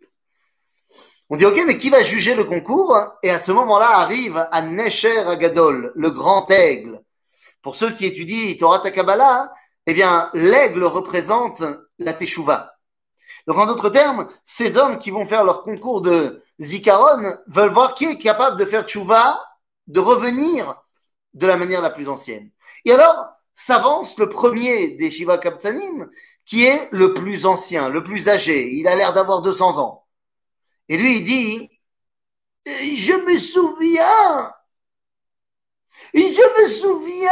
On 1.29 1.36
dit, 1.36 1.46
ok, 1.46 1.62
mais 1.67 1.77
qui 1.77 1.89
va 1.89 2.01
juger 2.03 2.36
le 2.36 2.46
concours? 2.46 2.98
Et 3.22 3.29
à 3.29 3.39
ce 3.39 3.51
moment-là 3.51 3.98
arrive 3.98 4.48
à 4.51 4.62
Necher 4.62 5.19
Agadol, 5.19 5.91
le 5.96 6.10
grand 6.10 6.50
aigle. 6.50 7.01
Pour 7.62 7.75
ceux 7.75 7.91
qui 7.91 8.05
étudient 8.05 8.55
Torah 8.57 8.79
Takabala, 8.79 9.51
eh 9.86 9.93
bien, 9.93 10.29
l'aigle 10.34 10.86
représente 10.86 11.63
la 12.00 12.13
Teshuvah. 12.13 12.76
Donc, 13.48 13.58
en 13.58 13.66
d'autres 13.66 13.89
termes, 13.89 14.27
ces 14.46 14.77
hommes 14.77 15.00
qui 15.00 15.10
vont 15.10 15.25
faire 15.25 15.46
leur 15.46 15.63
concours 15.63 16.01
de 16.01 16.44
Zikaron 16.60 17.38
veulent 17.48 17.72
voir 17.72 17.94
qui 17.94 18.06
est 18.06 18.18
capable 18.18 18.60
de 18.60 18.66
faire 18.66 18.84
tchouva, 18.84 19.42
de 19.88 20.01
revenir 20.01 20.84
de 21.34 21.48
la 21.48 21.56
manière 21.56 21.82
la 21.82 21.89
plus 21.89 22.10
ancienne. 22.10 22.51
Et 22.84 22.92
alors, 22.92 23.27
s'avance 23.56 24.18
le 24.18 24.27
premier 24.27 24.89
des 24.98 25.10
Shiva 25.10 25.38
Kapsanim, 25.38 26.10
qui 26.46 26.66
est 26.66 26.89
le 26.92 27.13
plus 27.13 27.46
ancien, 27.46 27.89
le 27.89 28.04
plus 28.04 28.27
âgé. 28.27 28.70
Il 28.74 28.88
a 28.88 28.96
l'air 28.96 29.13
d'avoir 29.13 29.42
200 29.42 29.80
ans. 29.80 30.06
Et 30.89 30.98
lui, 30.98 31.18
il 31.18 31.24
dit, 31.24 31.70
je 32.66 33.13
me 33.13 33.38
souviens, 33.38 34.54
je 36.13 36.63
me 36.63 36.70
souviens, 36.70 37.32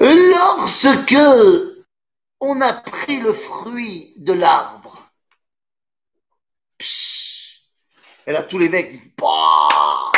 lorsque 0.00 1.73
on 2.44 2.60
a 2.60 2.72
pris 2.72 3.20
le 3.20 3.32
fruit 3.32 4.14
de 4.16 4.32
l'arbre. 4.32 5.10
Et 8.26 8.32
là, 8.32 8.42
tous 8.42 8.58
les 8.58 8.68
mecs 8.68 8.90
disent, 8.90 9.12
bah 9.16 10.12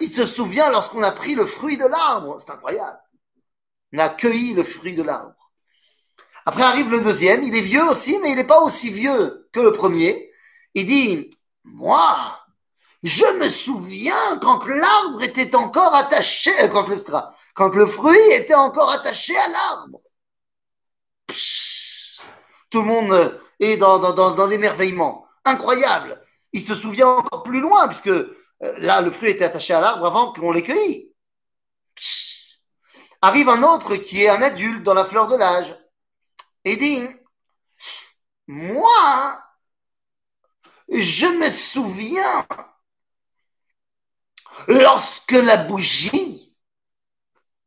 il 0.00 0.12
se 0.12 0.24
souvient 0.24 0.70
lorsqu'on 0.70 1.02
a 1.02 1.12
pris 1.12 1.34
le 1.34 1.44
fruit 1.44 1.76
de 1.76 1.84
l'arbre. 1.84 2.38
C'est 2.40 2.50
incroyable. 2.50 3.00
On 3.92 3.98
a 3.98 4.08
cueilli 4.08 4.54
le 4.54 4.62
fruit 4.62 4.94
de 4.94 5.02
l'arbre. 5.02 5.34
Après 6.46 6.62
arrive 6.62 6.90
le 6.90 7.00
deuxième, 7.00 7.42
il 7.42 7.54
est 7.54 7.60
vieux 7.60 7.84
aussi, 7.84 8.18
mais 8.18 8.30
il 8.30 8.36
n'est 8.36 8.44
pas 8.44 8.60
aussi 8.60 8.90
vieux 8.90 9.48
que 9.52 9.60
le 9.60 9.72
premier. 9.72 10.32
Il 10.74 10.86
dit, 10.86 11.30
moi, 11.64 12.16
je 13.02 13.26
me 13.38 13.48
souviens 13.48 14.38
quand 14.40 14.66
l'arbre 14.66 15.22
était 15.22 15.54
encore 15.54 15.94
attaché, 15.94 16.50
le, 16.62 16.68
quand 17.54 17.74
le 17.74 17.86
fruit 17.86 18.30
était 18.32 18.54
encore 18.54 18.90
attaché 18.90 19.36
à 19.36 19.48
l'arbre. 19.48 20.00
Tout 22.70 22.80
le 22.80 22.86
monde 22.86 23.40
est 23.58 23.76
dans, 23.76 23.98
dans, 23.98 24.46
l'émerveillement. 24.46 25.26
Incroyable. 25.44 26.22
Il 26.52 26.64
se 26.64 26.74
souvient 26.74 27.08
encore 27.08 27.42
plus 27.42 27.60
loin, 27.60 27.88
puisque 27.88 28.08
euh, 28.08 28.32
là, 28.60 29.00
le 29.00 29.10
fruit 29.10 29.30
était 29.30 29.44
attaché 29.44 29.74
à 29.74 29.80
l'arbre 29.80 30.06
avant 30.06 30.32
qu'on 30.32 30.52
l'ait 30.52 30.62
cueilli. 30.62 31.14
Arrive 33.22 33.48
un 33.48 33.62
autre 33.62 33.96
qui 33.96 34.22
est 34.22 34.28
un 34.28 34.42
adulte 34.42 34.82
dans 34.82 34.94
la 34.94 35.04
fleur 35.04 35.26
de 35.26 35.36
l'âge 35.36 35.76
et 36.64 36.76
dit, 36.76 37.06
moi, 38.46 39.42
je 40.88 41.26
me 41.26 41.50
souviens 41.50 42.46
lorsque 44.68 45.32
la 45.32 45.56
bougie 45.56 46.56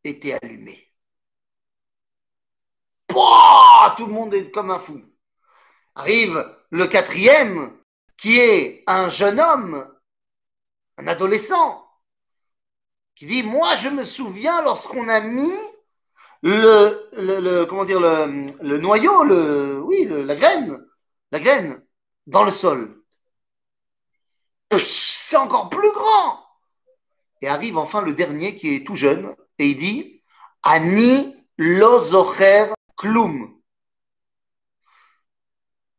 était 0.04 0.38
allumée 0.42 0.93
tout 3.96 4.06
le 4.06 4.14
monde 4.14 4.34
est 4.34 4.52
comme 4.52 4.72
un 4.72 4.80
fou. 4.80 5.02
Arrive 5.96 6.46
le 6.72 6.88
quatrième, 6.88 7.72
qui 8.18 8.40
est 8.40 8.84
un 8.88 9.10
jeune 9.10 9.40
homme, 9.40 9.88
un 10.98 11.08
adolescent, 11.08 11.88
qui 13.16 13.26
dit 13.26 13.44
Moi, 13.44 13.76
je 13.76 13.90
me 13.90 14.04
souviens 14.04 14.62
lorsqu'on 14.62 15.08
a 15.08 15.20
mis 15.20 15.54
le, 16.42 17.66
comment 17.66 17.86
dire, 17.86 18.00
le, 18.00 18.78
noyau, 18.78 19.24
le, 19.24 20.24
la 20.24 20.36
graine, 20.36 20.84
la 21.32 21.40
graine 21.40 21.84
dans 22.28 22.44
le 22.44 22.52
sol. 22.52 23.02
C'est 24.78 25.38
encore 25.38 25.70
plus 25.70 25.92
grand. 25.92 26.40
Et 27.42 27.48
arrive 27.48 27.78
enfin 27.78 28.02
le 28.02 28.14
dernier 28.14 28.56
qui 28.56 28.76
est 28.76 28.86
tout 28.86 28.96
jeune 28.96 29.36
et 29.60 29.68
il 29.68 29.76
dit 29.76 30.24
Ani 30.64 31.36
lozocher 31.58 32.68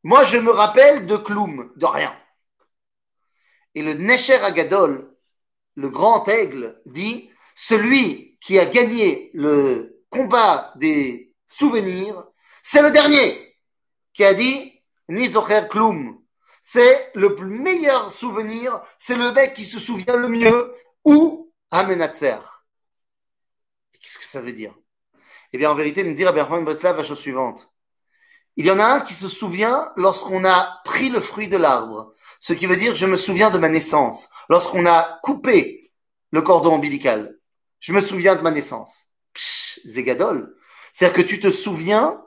Moi, 0.02 0.24
je 0.24 0.38
me 0.38 0.50
rappelle 0.50 1.06
de 1.06 1.16
Kloum, 1.16 1.72
de 1.76 1.86
rien. 1.86 2.14
Et 3.74 3.82
le 3.82 3.94
Necher 3.94 4.36
Agadol, 4.36 5.16
le 5.74 5.88
grand 5.88 6.28
aigle, 6.28 6.80
dit 6.86 7.30
celui 7.54 8.38
qui 8.40 8.58
a 8.58 8.66
gagné 8.66 9.30
le 9.34 10.04
combat 10.10 10.72
des 10.76 11.34
souvenirs, 11.46 12.24
c'est 12.62 12.82
le 12.82 12.90
dernier 12.90 13.58
qui 14.12 14.24
a 14.24 14.34
dit 14.34 14.82
Nizocher 15.08 15.66
Kloum. 15.68 16.22
C'est 16.62 17.10
le 17.14 17.34
meilleur 17.44 18.12
souvenir, 18.12 18.82
c'est 18.98 19.16
le 19.16 19.32
mec 19.32 19.54
qui 19.54 19.64
se 19.64 19.78
souvient 19.78 20.16
le 20.16 20.28
mieux, 20.28 20.74
ou 21.04 21.52
Amenatzer. 21.70 22.38
Qu'est-ce 24.00 24.18
que 24.18 24.24
ça 24.24 24.40
veut 24.40 24.52
dire? 24.52 24.74
Eh 25.54 25.58
bien, 25.58 25.70
en 25.70 25.74
vérité, 25.76 26.02
nous 26.02 26.26
à 26.26 26.32
Berman 26.32 26.64
Breslav 26.64 26.96
la 26.96 27.04
chose 27.04 27.20
suivante. 27.20 27.72
Il 28.56 28.66
y 28.66 28.72
en 28.72 28.80
a 28.80 28.86
un 28.86 29.00
qui 29.00 29.14
se 29.14 29.28
souvient 29.28 29.92
lorsqu'on 29.94 30.44
a 30.44 30.80
pris 30.84 31.10
le 31.10 31.20
fruit 31.20 31.46
de 31.46 31.56
l'arbre. 31.56 32.12
Ce 32.40 32.52
qui 32.52 32.66
veut 32.66 32.76
dire, 32.76 32.96
je 32.96 33.06
me 33.06 33.16
souviens 33.16 33.50
de 33.50 33.58
ma 33.58 33.68
naissance. 33.68 34.28
Lorsqu'on 34.48 34.84
a 34.84 35.20
coupé 35.22 35.92
le 36.32 36.42
cordon 36.42 36.74
ombilical. 36.74 37.38
Je 37.78 37.92
me 37.92 38.00
souviens 38.00 38.34
de 38.34 38.40
ma 38.40 38.50
naissance. 38.50 39.08
Zégadol. 39.84 40.56
C'est-à-dire 40.92 41.22
que 41.22 41.28
tu 41.28 41.38
te 41.38 41.52
souviens 41.52 42.20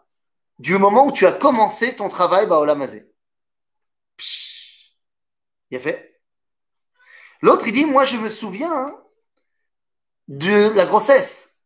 du 0.60 0.78
moment 0.78 1.06
où 1.06 1.12
tu 1.12 1.28
as 1.28 1.34
commencé 1.34 1.98
ton 1.98 2.08
travail 2.08 2.48
Baolamazé. 2.48 3.12
Il 5.70 5.76
a 5.76 5.82
fait. 5.82 6.22
L'autre, 7.42 7.68
il 7.68 7.74
dit, 7.74 7.84
moi, 7.84 8.06
je 8.06 8.16
me 8.16 8.30
souviens 8.30 8.98
de 10.30 10.70
la 10.70 10.86
grossesse. 10.86 11.57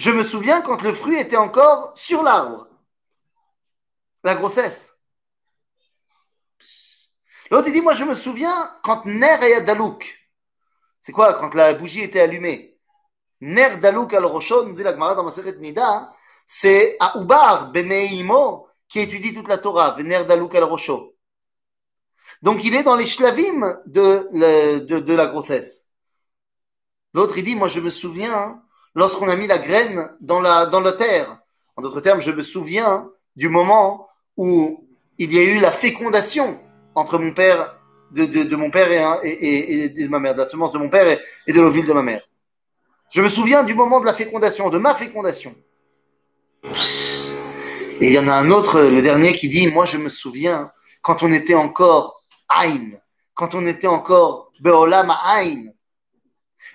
Je 0.00 0.10
me 0.10 0.22
souviens 0.22 0.62
quand 0.62 0.80
le 0.80 0.94
fruit 0.94 1.18
était 1.18 1.36
encore 1.36 1.92
sur 1.94 2.22
l'arbre. 2.22 2.66
La 4.24 4.34
grossesse. 4.34 4.96
L'autre, 7.50 7.68
il 7.68 7.74
dit, 7.74 7.82
moi, 7.82 7.92
je 7.92 8.06
me 8.06 8.14
souviens 8.14 8.74
quand 8.82 9.04
Ner 9.04 9.36
et 9.42 9.60
Dalouk. 9.60 10.18
C'est 11.02 11.12
quoi 11.12 11.34
quand 11.34 11.54
la 11.54 11.74
bougie 11.74 12.00
était 12.00 12.20
allumée? 12.20 12.78
Ner 13.42 13.76
Dalouk 13.76 14.14
al 14.14 14.24
Roshon, 14.24 14.68
nous 14.68 14.72
dit 14.72 14.82
la 14.82 14.94
Gemara 14.94 15.14
dans 15.14 15.22
Maseret 15.22 15.58
Nida, 15.58 16.14
c'est 16.46 16.96
Aoubar 16.98 17.70
Bemeimo 17.70 18.68
qui 18.88 19.00
étudie 19.00 19.34
toute 19.34 19.48
la 19.48 19.58
Torah, 19.58 20.02
Ner 20.02 20.24
Dalouk 20.24 20.54
al 20.54 20.64
Rosho. 20.64 21.14
Donc 22.40 22.64
il 22.64 22.74
est 22.74 22.84
dans 22.84 22.96
les 22.96 23.06
shlavim 23.06 23.78
de, 23.84 24.78
de, 24.78 25.14
la 25.14 25.26
grossesse. 25.26 25.90
L'autre, 27.12 27.36
il 27.36 27.44
dit, 27.44 27.54
moi 27.54 27.68
je 27.68 27.80
me 27.80 27.90
souviens, 27.90 28.62
lorsqu'on 28.94 29.28
a 29.28 29.36
mis 29.36 29.46
la 29.46 29.58
graine 29.58 30.10
dans 30.20 30.40
la, 30.40 30.66
dans 30.66 30.80
la 30.80 30.92
terre. 30.92 31.38
En 31.76 31.82
d'autres 31.82 32.00
termes, 32.00 32.20
je 32.20 32.30
me 32.30 32.42
souviens 32.42 33.08
du 33.36 33.48
moment 33.48 34.08
où 34.36 34.86
il 35.18 35.32
y 35.32 35.38
a 35.38 35.42
eu 35.42 35.60
la 35.60 35.70
fécondation 35.70 36.60
entre 36.94 37.18
mon 37.18 37.32
père, 37.32 37.76
de, 38.12 38.24
de, 38.24 38.56
mon 38.56 38.70
père 38.70 39.20
et, 39.22 39.30
et, 39.30 39.84
et, 39.84 39.88
de 39.88 40.08
ma 40.08 40.18
mère, 40.18 40.34
de 40.34 40.40
la 40.40 40.46
semence 40.46 40.72
de 40.72 40.78
mon 40.78 40.88
père 40.88 41.18
et, 41.46 41.52
de 41.52 41.60
l'ovule 41.60 41.86
de 41.86 41.92
ma 41.92 42.02
mère. 42.02 42.22
Je 43.10 43.20
me 43.20 43.28
souviens 43.28 43.62
du 43.62 43.74
moment 43.74 44.00
de 44.00 44.06
la 44.06 44.14
fécondation, 44.14 44.68
de 44.70 44.78
ma 44.78 44.94
fécondation. 44.94 45.54
Et 46.64 48.06
il 48.06 48.12
y 48.12 48.18
en 48.18 48.28
a 48.28 48.32
un 48.32 48.50
autre, 48.50 48.80
le 48.80 49.02
dernier, 49.02 49.32
qui 49.32 49.48
dit, 49.48 49.68
moi 49.68 49.84
je 49.84 49.98
me 49.98 50.08
souviens 50.08 50.72
quand 51.02 51.22
on 51.22 51.32
était 51.32 51.54
encore 51.54 52.20
Aïn, 52.48 52.98
quand 53.34 53.54
on 53.54 53.64
était 53.66 53.86
encore 53.86 54.52
Beolam 54.60 55.14
Aïn. 55.24 55.72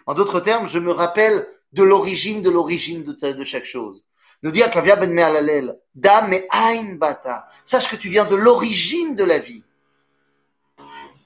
En 0.06 0.14
d'autres 0.14 0.40
termes, 0.40 0.68
je 0.68 0.80
me 0.80 0.92
rappelle 0.92 1.48
de 1.76 1.84
l'origine 1.84 2.42
de 2.42 2.50
l'origine 2.50 3.04
de, 3.04 3.12
de 3.12 3.44
chaque 3.44 3.66
chose. 3.66 4.04
Nous 4.42 4.52
dit 4.52 4.64
Akavia 4.64 4.96
ben 4.96 5.12
Me'alalel, 5.12 5.78
Dam 5.94 6.34
Aïn 6.50 6.96
Bata. 6.96 7.48
Sache 7.66 7.90
que 7.90 7.96
tu 7.96 8.10
viens 8.10 8.26
de 8.26 8.36
l'origine 8.36 9.16
de 9.16 9.24
la 9.24 9.38
vie. 9.38 9.64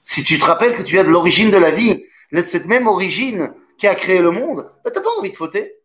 Si 0.02 0.24
tu 0.24 0.38
te 0.38 0.44
rappelles 0.44 0.76
que 0.76 0.82
tu 0.82 0.94
viens 0.94 1.04
de 1.04 1.10
l'origine 1.10 1.50
de 1.50 1.56
la 1.56 1.70
vie, 1.70 2.04
cette 2.32 2.66
même 2.66 2.88
origine 2.88 3.52
qui 3.78 3.86
a 3.86 3.94
créé 3.94 4.20
le 4.20 4.30
monde, 4.30 4.68
ben, 4.84 4.90
t'as 4.90 5.00
pas 5.00 5.10
envie 5.18 5.30
de 5.30 5.36
fauter. 5.36 5.76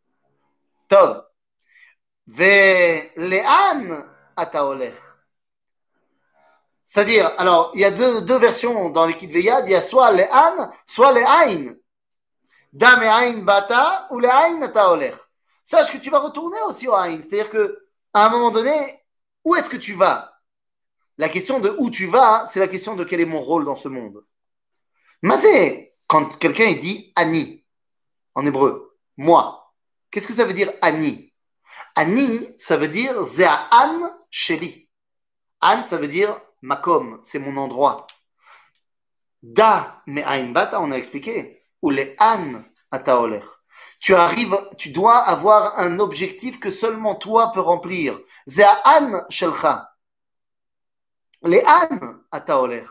Tov. 0.87 1.23
Ve 2.27 3.11
le'an 3.17 4.03
ataolech. 4.35 4.95
C'est-à-dire, 6.85 7.31
alors, 7.37 7.71
il 7.75 7.81
y 7.81 7.85
a 7.85 7.91
deux, 7.91 8.37
versions 8.37 8.89
dans 8.89 9.05
l'équipe 9.05 9.31
Veyad, 9.31 9.65
il 9.67 9.71
y 9.71 9.75
a 9.75 9.81
soit 9.81 10.11
le'an, 10.11 10.71
soit 10.85 11.11
le'ain. 11.11 11.55
Dam 11.55 11.69
ain 11.69 11.75
bata 12.75 14.07
ou. 14.11 14.21
Sache 15.63 15.91
que 15.91 15.97
tu 15.97 16.11
vas 16.11 16.19
retourner 16.19 16.61
aussi 16.67 16.87
au 16.87 16.93
ain. 16.93 17.19
C'est-à-dire 17.21 17.49
que, 17.49 17.87
à 18.13 18.27
un 18.27 18.29
moment 18.29 18.51
donné, 18.51 19.03
où 19.43 19.55
est-ce 19.55 19.69
que 19.69 19.77
tu 19.77 19.93
vas? 19.93 20.39
La 21.17 21.27
question 21.29 21.59
de 21.59 21.73
où 21.79 21.89
tu 21.89 22.05
vas, 22.05 22.47
c'est 22.51 22.59
la 22.59 22.67
question 22.67 22.95
de 22.95 23.03
quel 23.03 23.19
est 23.21 23.25
mon 23.25 23.41
rôle 23.41 23.65
dans 23.65 23.75
ce 23.75 23.87
monde. 23.87 24.23
Mais 25.23 25.95
quand 26.07 26.37
quelqu'un 26.37 26.71
dit 26.73 27.11
Ani, 27.15 27.65
en 28.35 28.45
hébreu, 28.45 28.95
moi, 29.17 29.73
qu'est-ce 30.11 30.27
que 30.27 30.33
ça 30.33 30.45
veut 30.45 30.53
dire 30.53 30.71
Ani 30.81 31.33
Ani, 31.95 32.47
ça 32.57 32.77
veut 32.77 32.87
dire 32.87 33.15
An 33.71 34.09
Sheli. 34.29 34.87
An, 35.61 35.83
ça 35.83 35.97
veut 35.97 36.07
dire 36.07 36.39
Makom, 36.61 37.21
c'est 37.23 37.39
mon 37.39 37.57
endroit. 37.57 38.05
Da, 39.41 40.03
mais 40.05 40.23
Ain 40.25 40.51
Bata, 40.51 40.79
on 40.81 40.91
a 40.91 40.97
expliqué. 40.97 41.57
Ou 41.81 41.89
les 41.89 42.15
An 42.19 42.61
Tu 43.99 44.13
arrives, 44.13 44.57
tu 44.77 44.89
dois 44.89 45.17
avoir 45.17 45.79
un 45.79 45.99
objectif 45.99 46.59
que 46.59 46.69
seulement 46.69 47.15
toi 47.15 47.51
peux 47.53 47.61
remplir. 47.61 48.19
An 48.85 49.21
Shelcha. 49.29 49.91
Les 51.43 51.63
ânes 51.65 52.19
à 52.31 52.41
Taoler. 52.41 52.83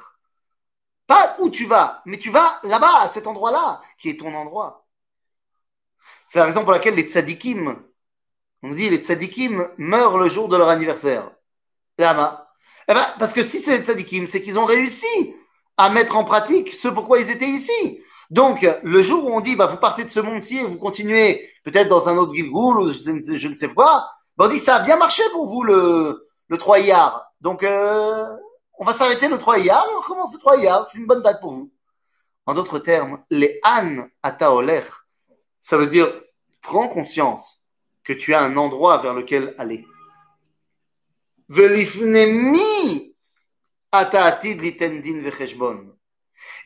Pas 1.06 1.36
où 1.38 1.50
tu 1.50 1.66
vas, 1.66 2.02
mais 2.06 2.18
tu 2.18 2.30
vas 2.30 2.60
là-bas, 2.62 3.02
à 3.02 3.08
cet 3.08 3.26
endroit-là, 3.26 3.82
qui 3.98 4.08
est 4.08 4.20
ton 4.20 4.34
endroit. 4.34 4.86
C'est 6.26 6.38
la 6.38 6.46
raison 6.46 6.62
pour 6.62 6.72
laquelle 6.72 6.94
les 6.94 7.08
tzadikim, 7.08 7.76
on 8.62 8.72
dit 8.72 8.88
les 8.88 8.98
tzadikim 8.98 9.68
meurent 9.76 10.18
le 10.18 10.28
jour 10.28 10.48
de 10.48 10.56
leur 10.56 10.68
anniversaire. 10.68 11.30
Là-bas. 11.98 12.48
Eh 12.88 12.94
ben, 12.94 13.06
parce 13.18 13.32
que 13.32 13.44
si 13.44 13.60
c'est 13.60 13.78
les 13.78 13.84
tzadikim, 13.84 14.26
c'est 14.26 14.40
qu'ils 14.40 14.58
ont 14.58 14.64
réussi 14.64 15.36
à 15.76 15.90
mettre 15.90 16.16
en 16.16 16.24
pratique 16.24 16.72
ce 16.72 16.88
pourquoi 16.88 17.18
ils 17.18 17.30
étaient 17.30 17.46
ici. 17.46 18.02
Donc, 18.30 18.66
le 18.82 19.02
jour 19.02 19.24
où 19.24 19.30
on 19.30 19.40
dit, 19.40 19.56
bah, 19.56 19.66
vous 19.66 19.76
partez 19.76 20.04
de 20.04 20.10
ce 20.10 20.20
monde-ci 20.20 20.58
et 20.58 20.64
vous 20.64 20.78
continuez 20.78 21.48
peut-être 21.64 21.88
dans 21.88 22.08
un 22.08 22.16
autre 22.16 22.34
Gilgoul 22.34 22.80
ou 22.80 22.88
je, 22.88 23.48
ne 23.48 23.54
sais 23.54 23.68
pas, 23.68 24.08
bah, 24.36 24.46
on 24.46 24.48
dit, 24.48 24.58
ça 24.58 24.76
a 24.76 24.80
bien 24.80 24.96
marché 24.96 25.22
pour 25.32 25.46
vous 25.46 25.62
le, 25.62 26.26
le 26.48 26.56
3 26.56 26.78
yards. 26.80 27.24
Donc, 27.40 27.62
euh, 27.62 28.26
on 28.78 28.84
va 28.84 28.92
s'arrêter 28.92 29.28
le 29.28 29.38
3 29.38 29.58
Iyar 29.58 29.84
et 29.90 29.94
on 29.96 30.02
commence 30.02 30.32
le 30.32 30.38
3 30.38 30.56
Iyar. 30.58 30.86
C'est 30.86 30.98
une 30.98 31.06
bonne 31.06 31.22
date 31.22 31.40
pour 31.40 31.52
vous. 31.52 31.70
En 32.46 32.54
d'autres 32.54 32.78
termes, 32.78 33.22
les 33.30 33.60
An 33.64 34.06
Ataoler, 34.22 34.82
ça 35.60 35.76
veut 35.76 35.86
dire 35.86 36.08
prends 36.60 36.88
conscience 36.88 37.60
que 38.02 38.12
tu 38.12 38.34
as 38.34 38.42
un 38.42 38.56
endroit 38.56 38.98
vers 38.98 39.14
lequel 39.14 39.54
aller. 39.58 39.86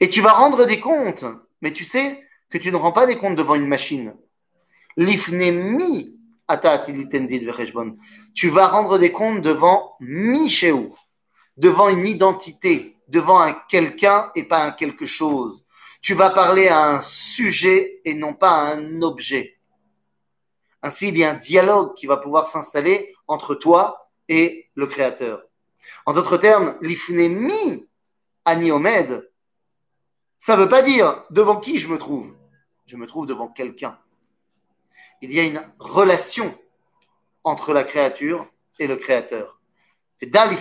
Et 0.01 0.09
tu 0.09 0.21
vas 0.21 0.33
rendre 0.33 0.65
des 0.65 0.81
comptes, 0.81 1.25
mais 1.61 1.73
tu 1.73 1.85
sais 1.85 2.23
que 2.51 2.59
tu 2.59 2.71
ne 2.71 2.77
rends 2.77 2.93
pas 2.93 3.07
des 3.07 3.17
comptes 3.17 3.37
devant 3.37 3.55
une 3.55 3.67
machine. 3.67 4.15
Lifnemi 4.97 6.19
tu 8.35 8.49
vas 8.49 8.69
rendre 8.69 8.99
des 8.99 9.13
comptes 9.13 9.43
devant 9.43 9.97
Michéou, 10.01 10.97
devant 11.59 11.91
une 11.91 12.07
identité, 12.07 12.97
devant 13.09 13.41
un 13.41 13.53
quelqu'un 13.69 14.31
et 14.35 14.45
pas 14.45 14.65
un 14.65 14.71
quelque 14.71 15.05
chose. 15.05 15.65
Tu 16.01 16.15
vas 16.15 16.31
parler 16.31 16.69
à 16.69 16.89
un 16.89 17.03
sujet 17.03 18.01
et 18.05 18.15
non 18.15 18.33
pas 18.33 18.53
à 18.53 18.75
un 18.75 19.03
objet. 19.03 19.59
Ainsi, 20.83 21.09
il 21.09 21.19
y 21.19 21.25
a 21.25 21.33
un 21.33 21.35
dialogue 21.35 21.93
qui 21.95 22.07
va 22.07 22.17
pouvoir 22.17 22.47
s'installer 22.47 23.13
entre 23.27 23.55
toi 23.55 24.11
et 24.29 24.71
le 24.75 24.87
Créateur. 24.87 25.43
En 26.07 26.15
d'autres 26.15 26.39
termes, 26.39 26.79
l'ifnemi 26.81 27.91
aniomed, 28.47 29.29
ça 30.39 30.57
ne 30.57 30.63
veut 30.63 30.69
pas 30.69 30.83
dire 30.83 31.25
devant 31.31 31.57
qui 31.57 31.79
je 31.79 31.89
me 31.89 31.99
trouve? 31.99 32.35
Je 32.87 32.97
me 32.97 33.07
trouve 33.07 33.27
devant 33.27 33.49
quelqu'un 33.49 33.99
il 35.21 35.33
y 35.33 35.41
a 35.41 35.45
une 35.45 35.61
relation 35.79 36.57
entre 37.45 37.73
la 37.73 37.85
créature 37.85 38.47
et 38.79 38.87
le 38.87 38.97
créateur. 38.97 39.61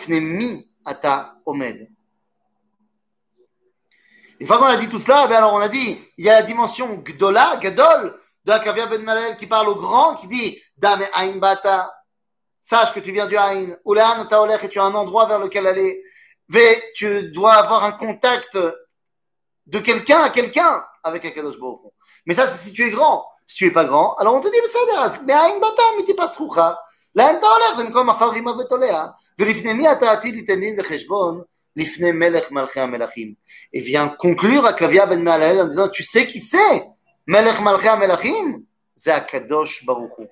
mi 0.09 0.71
ata 0.85 1.35
omed. 1.45 1.89
Une 4.39 4.45
fois 4.45 4.57
qu'on 4.59 4.65
a 4.65 4.77
dit 4.77 4.87
tout 4.87 4.99
cela, 4.99 5.27
ben 5.27 5.37
alors 5.37 5.53
on 5.53 5.59
a 5.59 5.67
dit, 5.67 5.99
il 6.17 6.25
y 6.25 6.29
a 6.29 6.39
la 6.39 6.43
dimension 6.43 6.95
gdola, 6.97 7.57
gadol, 7.57 8.19
de 8.45 8.51
la 8.51 8.59
Kavia 8.59 8.85
Ben 8.85 9.01
Malel 9.01 9.35
qui 9.35 9.47
parle 9.47 9.67
au 9.69 9.75
grand, 9.75 10.15
qui 10.15 10.27
dit, 10.27 10.61
dame 10.77 11.05
ain 11.15 11.37
bata, 11.37 11.91
sache 12.61 12.93
que 12.93 12.99
tu 12.99 13.11
viens 13.11 13.25
du 13.25 13.35
ain, 13.35 13.75
ou 13.83 13.95
ta 13.95 14.63
et 14.63 14.69
tu 14.69 14.79
as 14.79 14.83
un 14.83 14.93
endroit 14.93 15.25
vers 15.25 15.39
lequel 15.39 15.65
aller, 15.65 16.03
ve, 16.47 16.93
tu 16.93 17.31
dois 17.31 17.53
avoir 17.53 17.83
un 17.83 17.93
contact 17.93 18.57
de 19.66 19.78
quelqu'un 19.78 20.20
à 20.20 20.30
quelqu'un 20.30 20.84
avec 21.02 21.24
un 21.24 21.30
kadosh 21.30 21.54
Mais 22.26 22.34
ça, 22.34 22.46
c'est 22.46 22.68
si 22.68 22.72
tu 22.72 22.86
es 22.86 22.90
grand. 22.90 23.24
Si 23.46 23.56
tu 23.56 23.64
n'es 23.64 23.70
pas 23.70 23.84
grand, 23.84 24.14
alors 24.16 24.34
on 24.34 24.40
te 24.40 24.48
dit, 24.48 24.58
בסדר, 24.64 25.24
מאין 25.26 25.60
באת 25.60 25.78
מטיפה 25.98 26.26
זכוכה? 26.26 26.72
לאן 27.14 27.36
אתה 27.38 27.46
הולך 27.46 27.78
למקום 27.78 28.10
אחר 28.10 28.30
רימה 28.30 28.50
ותולע? 28.50 29.06
ולפני 29.38 29.72
מי 29.72 29.92
אתה 29.92 30.12
עתיד 30.12 30.34
ליתן 30.34 30.60
דין 30.60 30.74
וחשבון? 30.78 31.42
לפני 31.76 32.12
מלך 32.12 32.50
מלכי 32.50 32.80
המלכים. 32.80 33.34
Et 33.74 33.80
vient 33.80 34.08
conclure 34.08 34.66
Akavia 34.66 35.06
ben 35.06 35.22
Me'alel 35.22 35.62
en 35.62 35.66
disant, 35.66 35.88
tu 35.88 36.02
sais 36.02 36.26
qui 36.26 36.38
c'est 36.38 36.82
מלך 37.28 37.60
מלכי 37.60 37.88
המלכים? 37.88 38.62
זה 38.96 39.16
הקדוש 39.16 39.82
ברוך 39.82 40.16
הוא. 40.16 40.26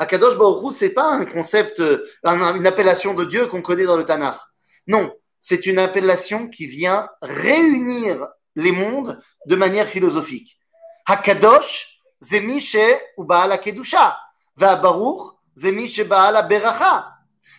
Akadosh 0.00 0.36
Baruch 0.36 0.62
Hu, 0.62 0.72
c'est 0.72 0.94
pas 0.94 1.12
un 1.12 1.26
concept, 1.26 1.82
une 2.24 2.66
appellation 2.66 3.12
de 3.12 3.24
Dieu 3.24 3.46
qu'on 3.48 3.60
connaît 3.60 3.84
dans 3.84 3.96
le 3.96 4.04
Tanakh. 4.04 4.38
Non, 4.86 5.12
c'est 5.42 5.66
une 5.66 5.78
appellation 5.78 6.48
qui 6.48 6.66
vient 6.66 7.08
réunir 7.20 8.26
les 8.55 8.71
mondes 8.71 9.19
de 9.45 9.55
manière 9.55 9.87
philosophique. 9.87 10.59
Hakadosh, 11.05 12.01
Zemiche 12.21 12.77
ou 13.17 13.23
Baala 13.23 13.57
Kedusha. 13.57 14.17
Va 14.55 14.75
Baruch, 14.75 15.33
Zemiche 15.55 16.03
Baala 16.03 16.41
Beracha. 16.43 17.11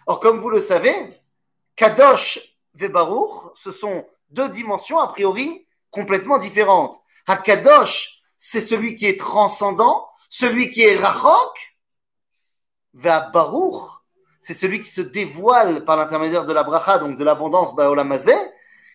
Or, 0.06 0.20
comme 0.20 0.38
vous 0.38 0.50
le 0.50 0.60
savez, 0.60 0.94
Kadosh 1.74 2.38
et 2.78 2.88
Baruch, 2.88 3.52
ce 3.54 3.70
sont 3.70 4.06
deux 4.30 4.48
dimensions 4.48 4.98
a 4.98 5.08
priori 5.08 5.66
complètement 5.90 6.38
différentes. 6.38 7.00
Hakadosh, 7.26 8.22
c'est 8.38 8.60
celui 8.60 8.94
qui 8.94 9.06
est 9.06 9.18
transcendant, 9.18 10.08
celui 10.28 10.70
qui 10.70 10.82
est 10.82 10.96
Rachok. 10.96 11.76
Vaabaruch, 12.94 13.90
c'est 14.40 14.54
celui 14.54 14.82
qui 14.82 14.90
se 14.90 15.02
dévoile 15.02 15.84
par 15.84 15.96
l'intermédiaire 15.96 16.46
de 16.46 16.52
la 16.52 16.62
bracha, 16.62 16.98
donc 16.98 17.18
de 17.18 17.24
l'abondance, 17.24 17.74
Baolamazé, 17.74 18.34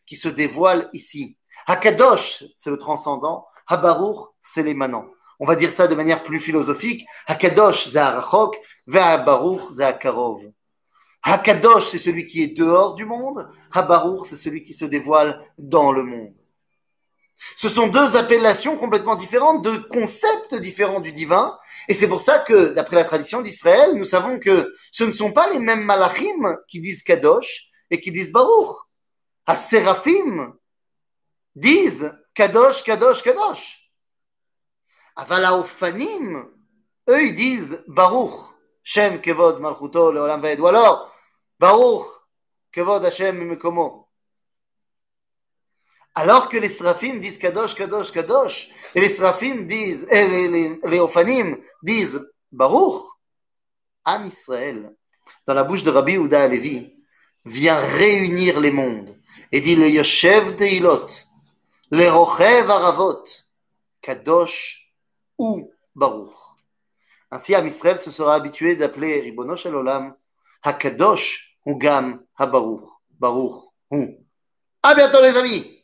qui 0.06 0.16
se 0.16 0.30
dévoile 0.30 0.90
ici. 0.94 1.38
Hakadosh, 1.68 2.44
c'est 2.56 2.70
le 2.70 2.78
transcendant. 2.78 3.48
Habaruch, 3.68 4.30
c'est 4.42 4.64
l'émanant. 4.64 5.06
On 5.40 5.46
va 5.46 5.56
dire 5.56 5.72
ça 5.72 5.88
de 5.88 5.96
manière 5.96 6.24
plus 6.24 6.40
philosophique. 6.40 7.06
Hakadosh, 7.28 7.90
c'est 7.90 7.98
Harachok, 7.98 8.60
Baruch, 8.86 9.62
c'est. 9.76 10.54
Hakadosh, 11.24 11.88
c'est 11.88 11.98
celui 11.98 12.26
qui 12.26 12.44
est 12.44 12.56
dehors 12.58 12.96
du 12.96 13.06
monde. 13.06 13.50
Habaruch, 13.72 14.26
c'est 14.26 14.36
celui 14.36 14.64
qui 14.64 14.74
se 14.74 14.86
dévoile 14.86 15.42
dans 15.58 15.92
le 15.92 16.04
monde. 16.04 16.34
Ce 17.56 17.70
sont 17.70 17.88
deux 17.88 18.16
appellations 18.16 18.78
complètement 18.78 19.16
différentes, 19.16 19.64
deux 19.64 19.82
concepts 19.88 20.56
différents 20.56 21.00
du 21.00 21.12
divin. 21.12 21.58
Et 21.88 21.94
c'est 21.94 22.08
pour 22.08 22.22
ça 22.22 22.40
que, 22.40 22.74
d'après 22.74 22.98
la 22.98 23.04
tradition 23.04 23.42
d'Israël, 23.42 23.96
nous 23.96 24.06
savons 24.06 24.38
que 24.40 24.72
ce 24.92 25.04
ne 25.04 25.12
sont 25.12 25.32
pas 25.32 25.50
les 25.52 25.60
mêmes 25.60 25.84
malachim 25.84 26.58
qui 26.68 26.80
disent 26.82 27.04
Kadosh 27.04 27.68
et 27.90 28.00
qui 28.00 28.12
disent 28.12 28.32
Baruch. 28.32 28.76
À 29.48 29.56
Séraphim 29.56 30.54
disent 31.56 32.12
Kadosh, 32.34 32.84
Kadosh, 32.84 33.24
Kadosh. 33.24 33.78
Avalaofanim, 35.16 36.46
eux, 37.10 37.24
ils 37.24 37.36
disent 37.36 37.84
Baruch, 37.88 38.54
Shem 38.84 39.20
Kevod 39.22 39.60
Malchuto 39.60 40.12
Leolam 40.12 40.42
Vaed. 40.42 40.60
Ou 40.60 40.68
alors, 40.68 41.14
Baruch, 41.60 42.06
Kevod 42.72 43.06
Hashem 43.06 43.38
Mimekomo. 43.38 44.08
Alors 46.14 46.50
que 46.50 46.58
les 46.58 46.70
Seraphim 46.70 47.20
disent 47.20 47.38
Kadosh, 47.38 47.76
Kadosh, 47.76 48.12
Kadosh, 48.12 48.70
et 48.96 49.02
les 49.02 49.10
Seraphim 49.10 49.66
disent, 49.66 50.06
et 50.10 50.28
les, 50.28 50.48
les, 50.48 50.80
les 50.84 51.00
Ophanim 51.00 51.58
disent 51.84 52.30
Baruch, 52.52 53.04
Am 54.04 54.26
Israël, 54.26 54.94
dans 55.46 55.54
la 55.54 55.64
bouche 55.64 55.84
de 55.84 55.92
Rabbi 55.92 56.18
Ouda 56.18 56.44
Alevi, 56.44 56.94
vient 57.46 57.80
réunir 57.80 58.60
les 58.60 58.72
mondes 58.72 59.16
et 59.52 59.62
dit 59.62 59.76
le 59.76 59.90
Yoshev 59.90 60.56
Deilot, 60.56 61.08
le 61.92 62.10
Rochev 62.10 62.70
Aravot, 62.72 63.24
Kadosh 64.02 64.92
ou 65.38 65.72
Baruch. 65.94 66.34
Ainsi, 67.30 67.54
Am 67.54 67.68
Israël 67.68 68.00
se 68.00 68.12
sera 68.12 68.36
habitué 68.36 68.76
d'appeler 68.76 69.20
Ribono 69.20 69.56
Shel 69.56 69.76
Olam 69.76 70.16
Hakadosh 70.64 71.58
ou 71.66 71.78
Gam 71.78 72.24
Habaruch. 72.38 72.90
Baruch. 73.20 73.70
À 74.82 74.96
bientôt 74.96 75.22
les 75.22 75.38
amis 75.38 75.81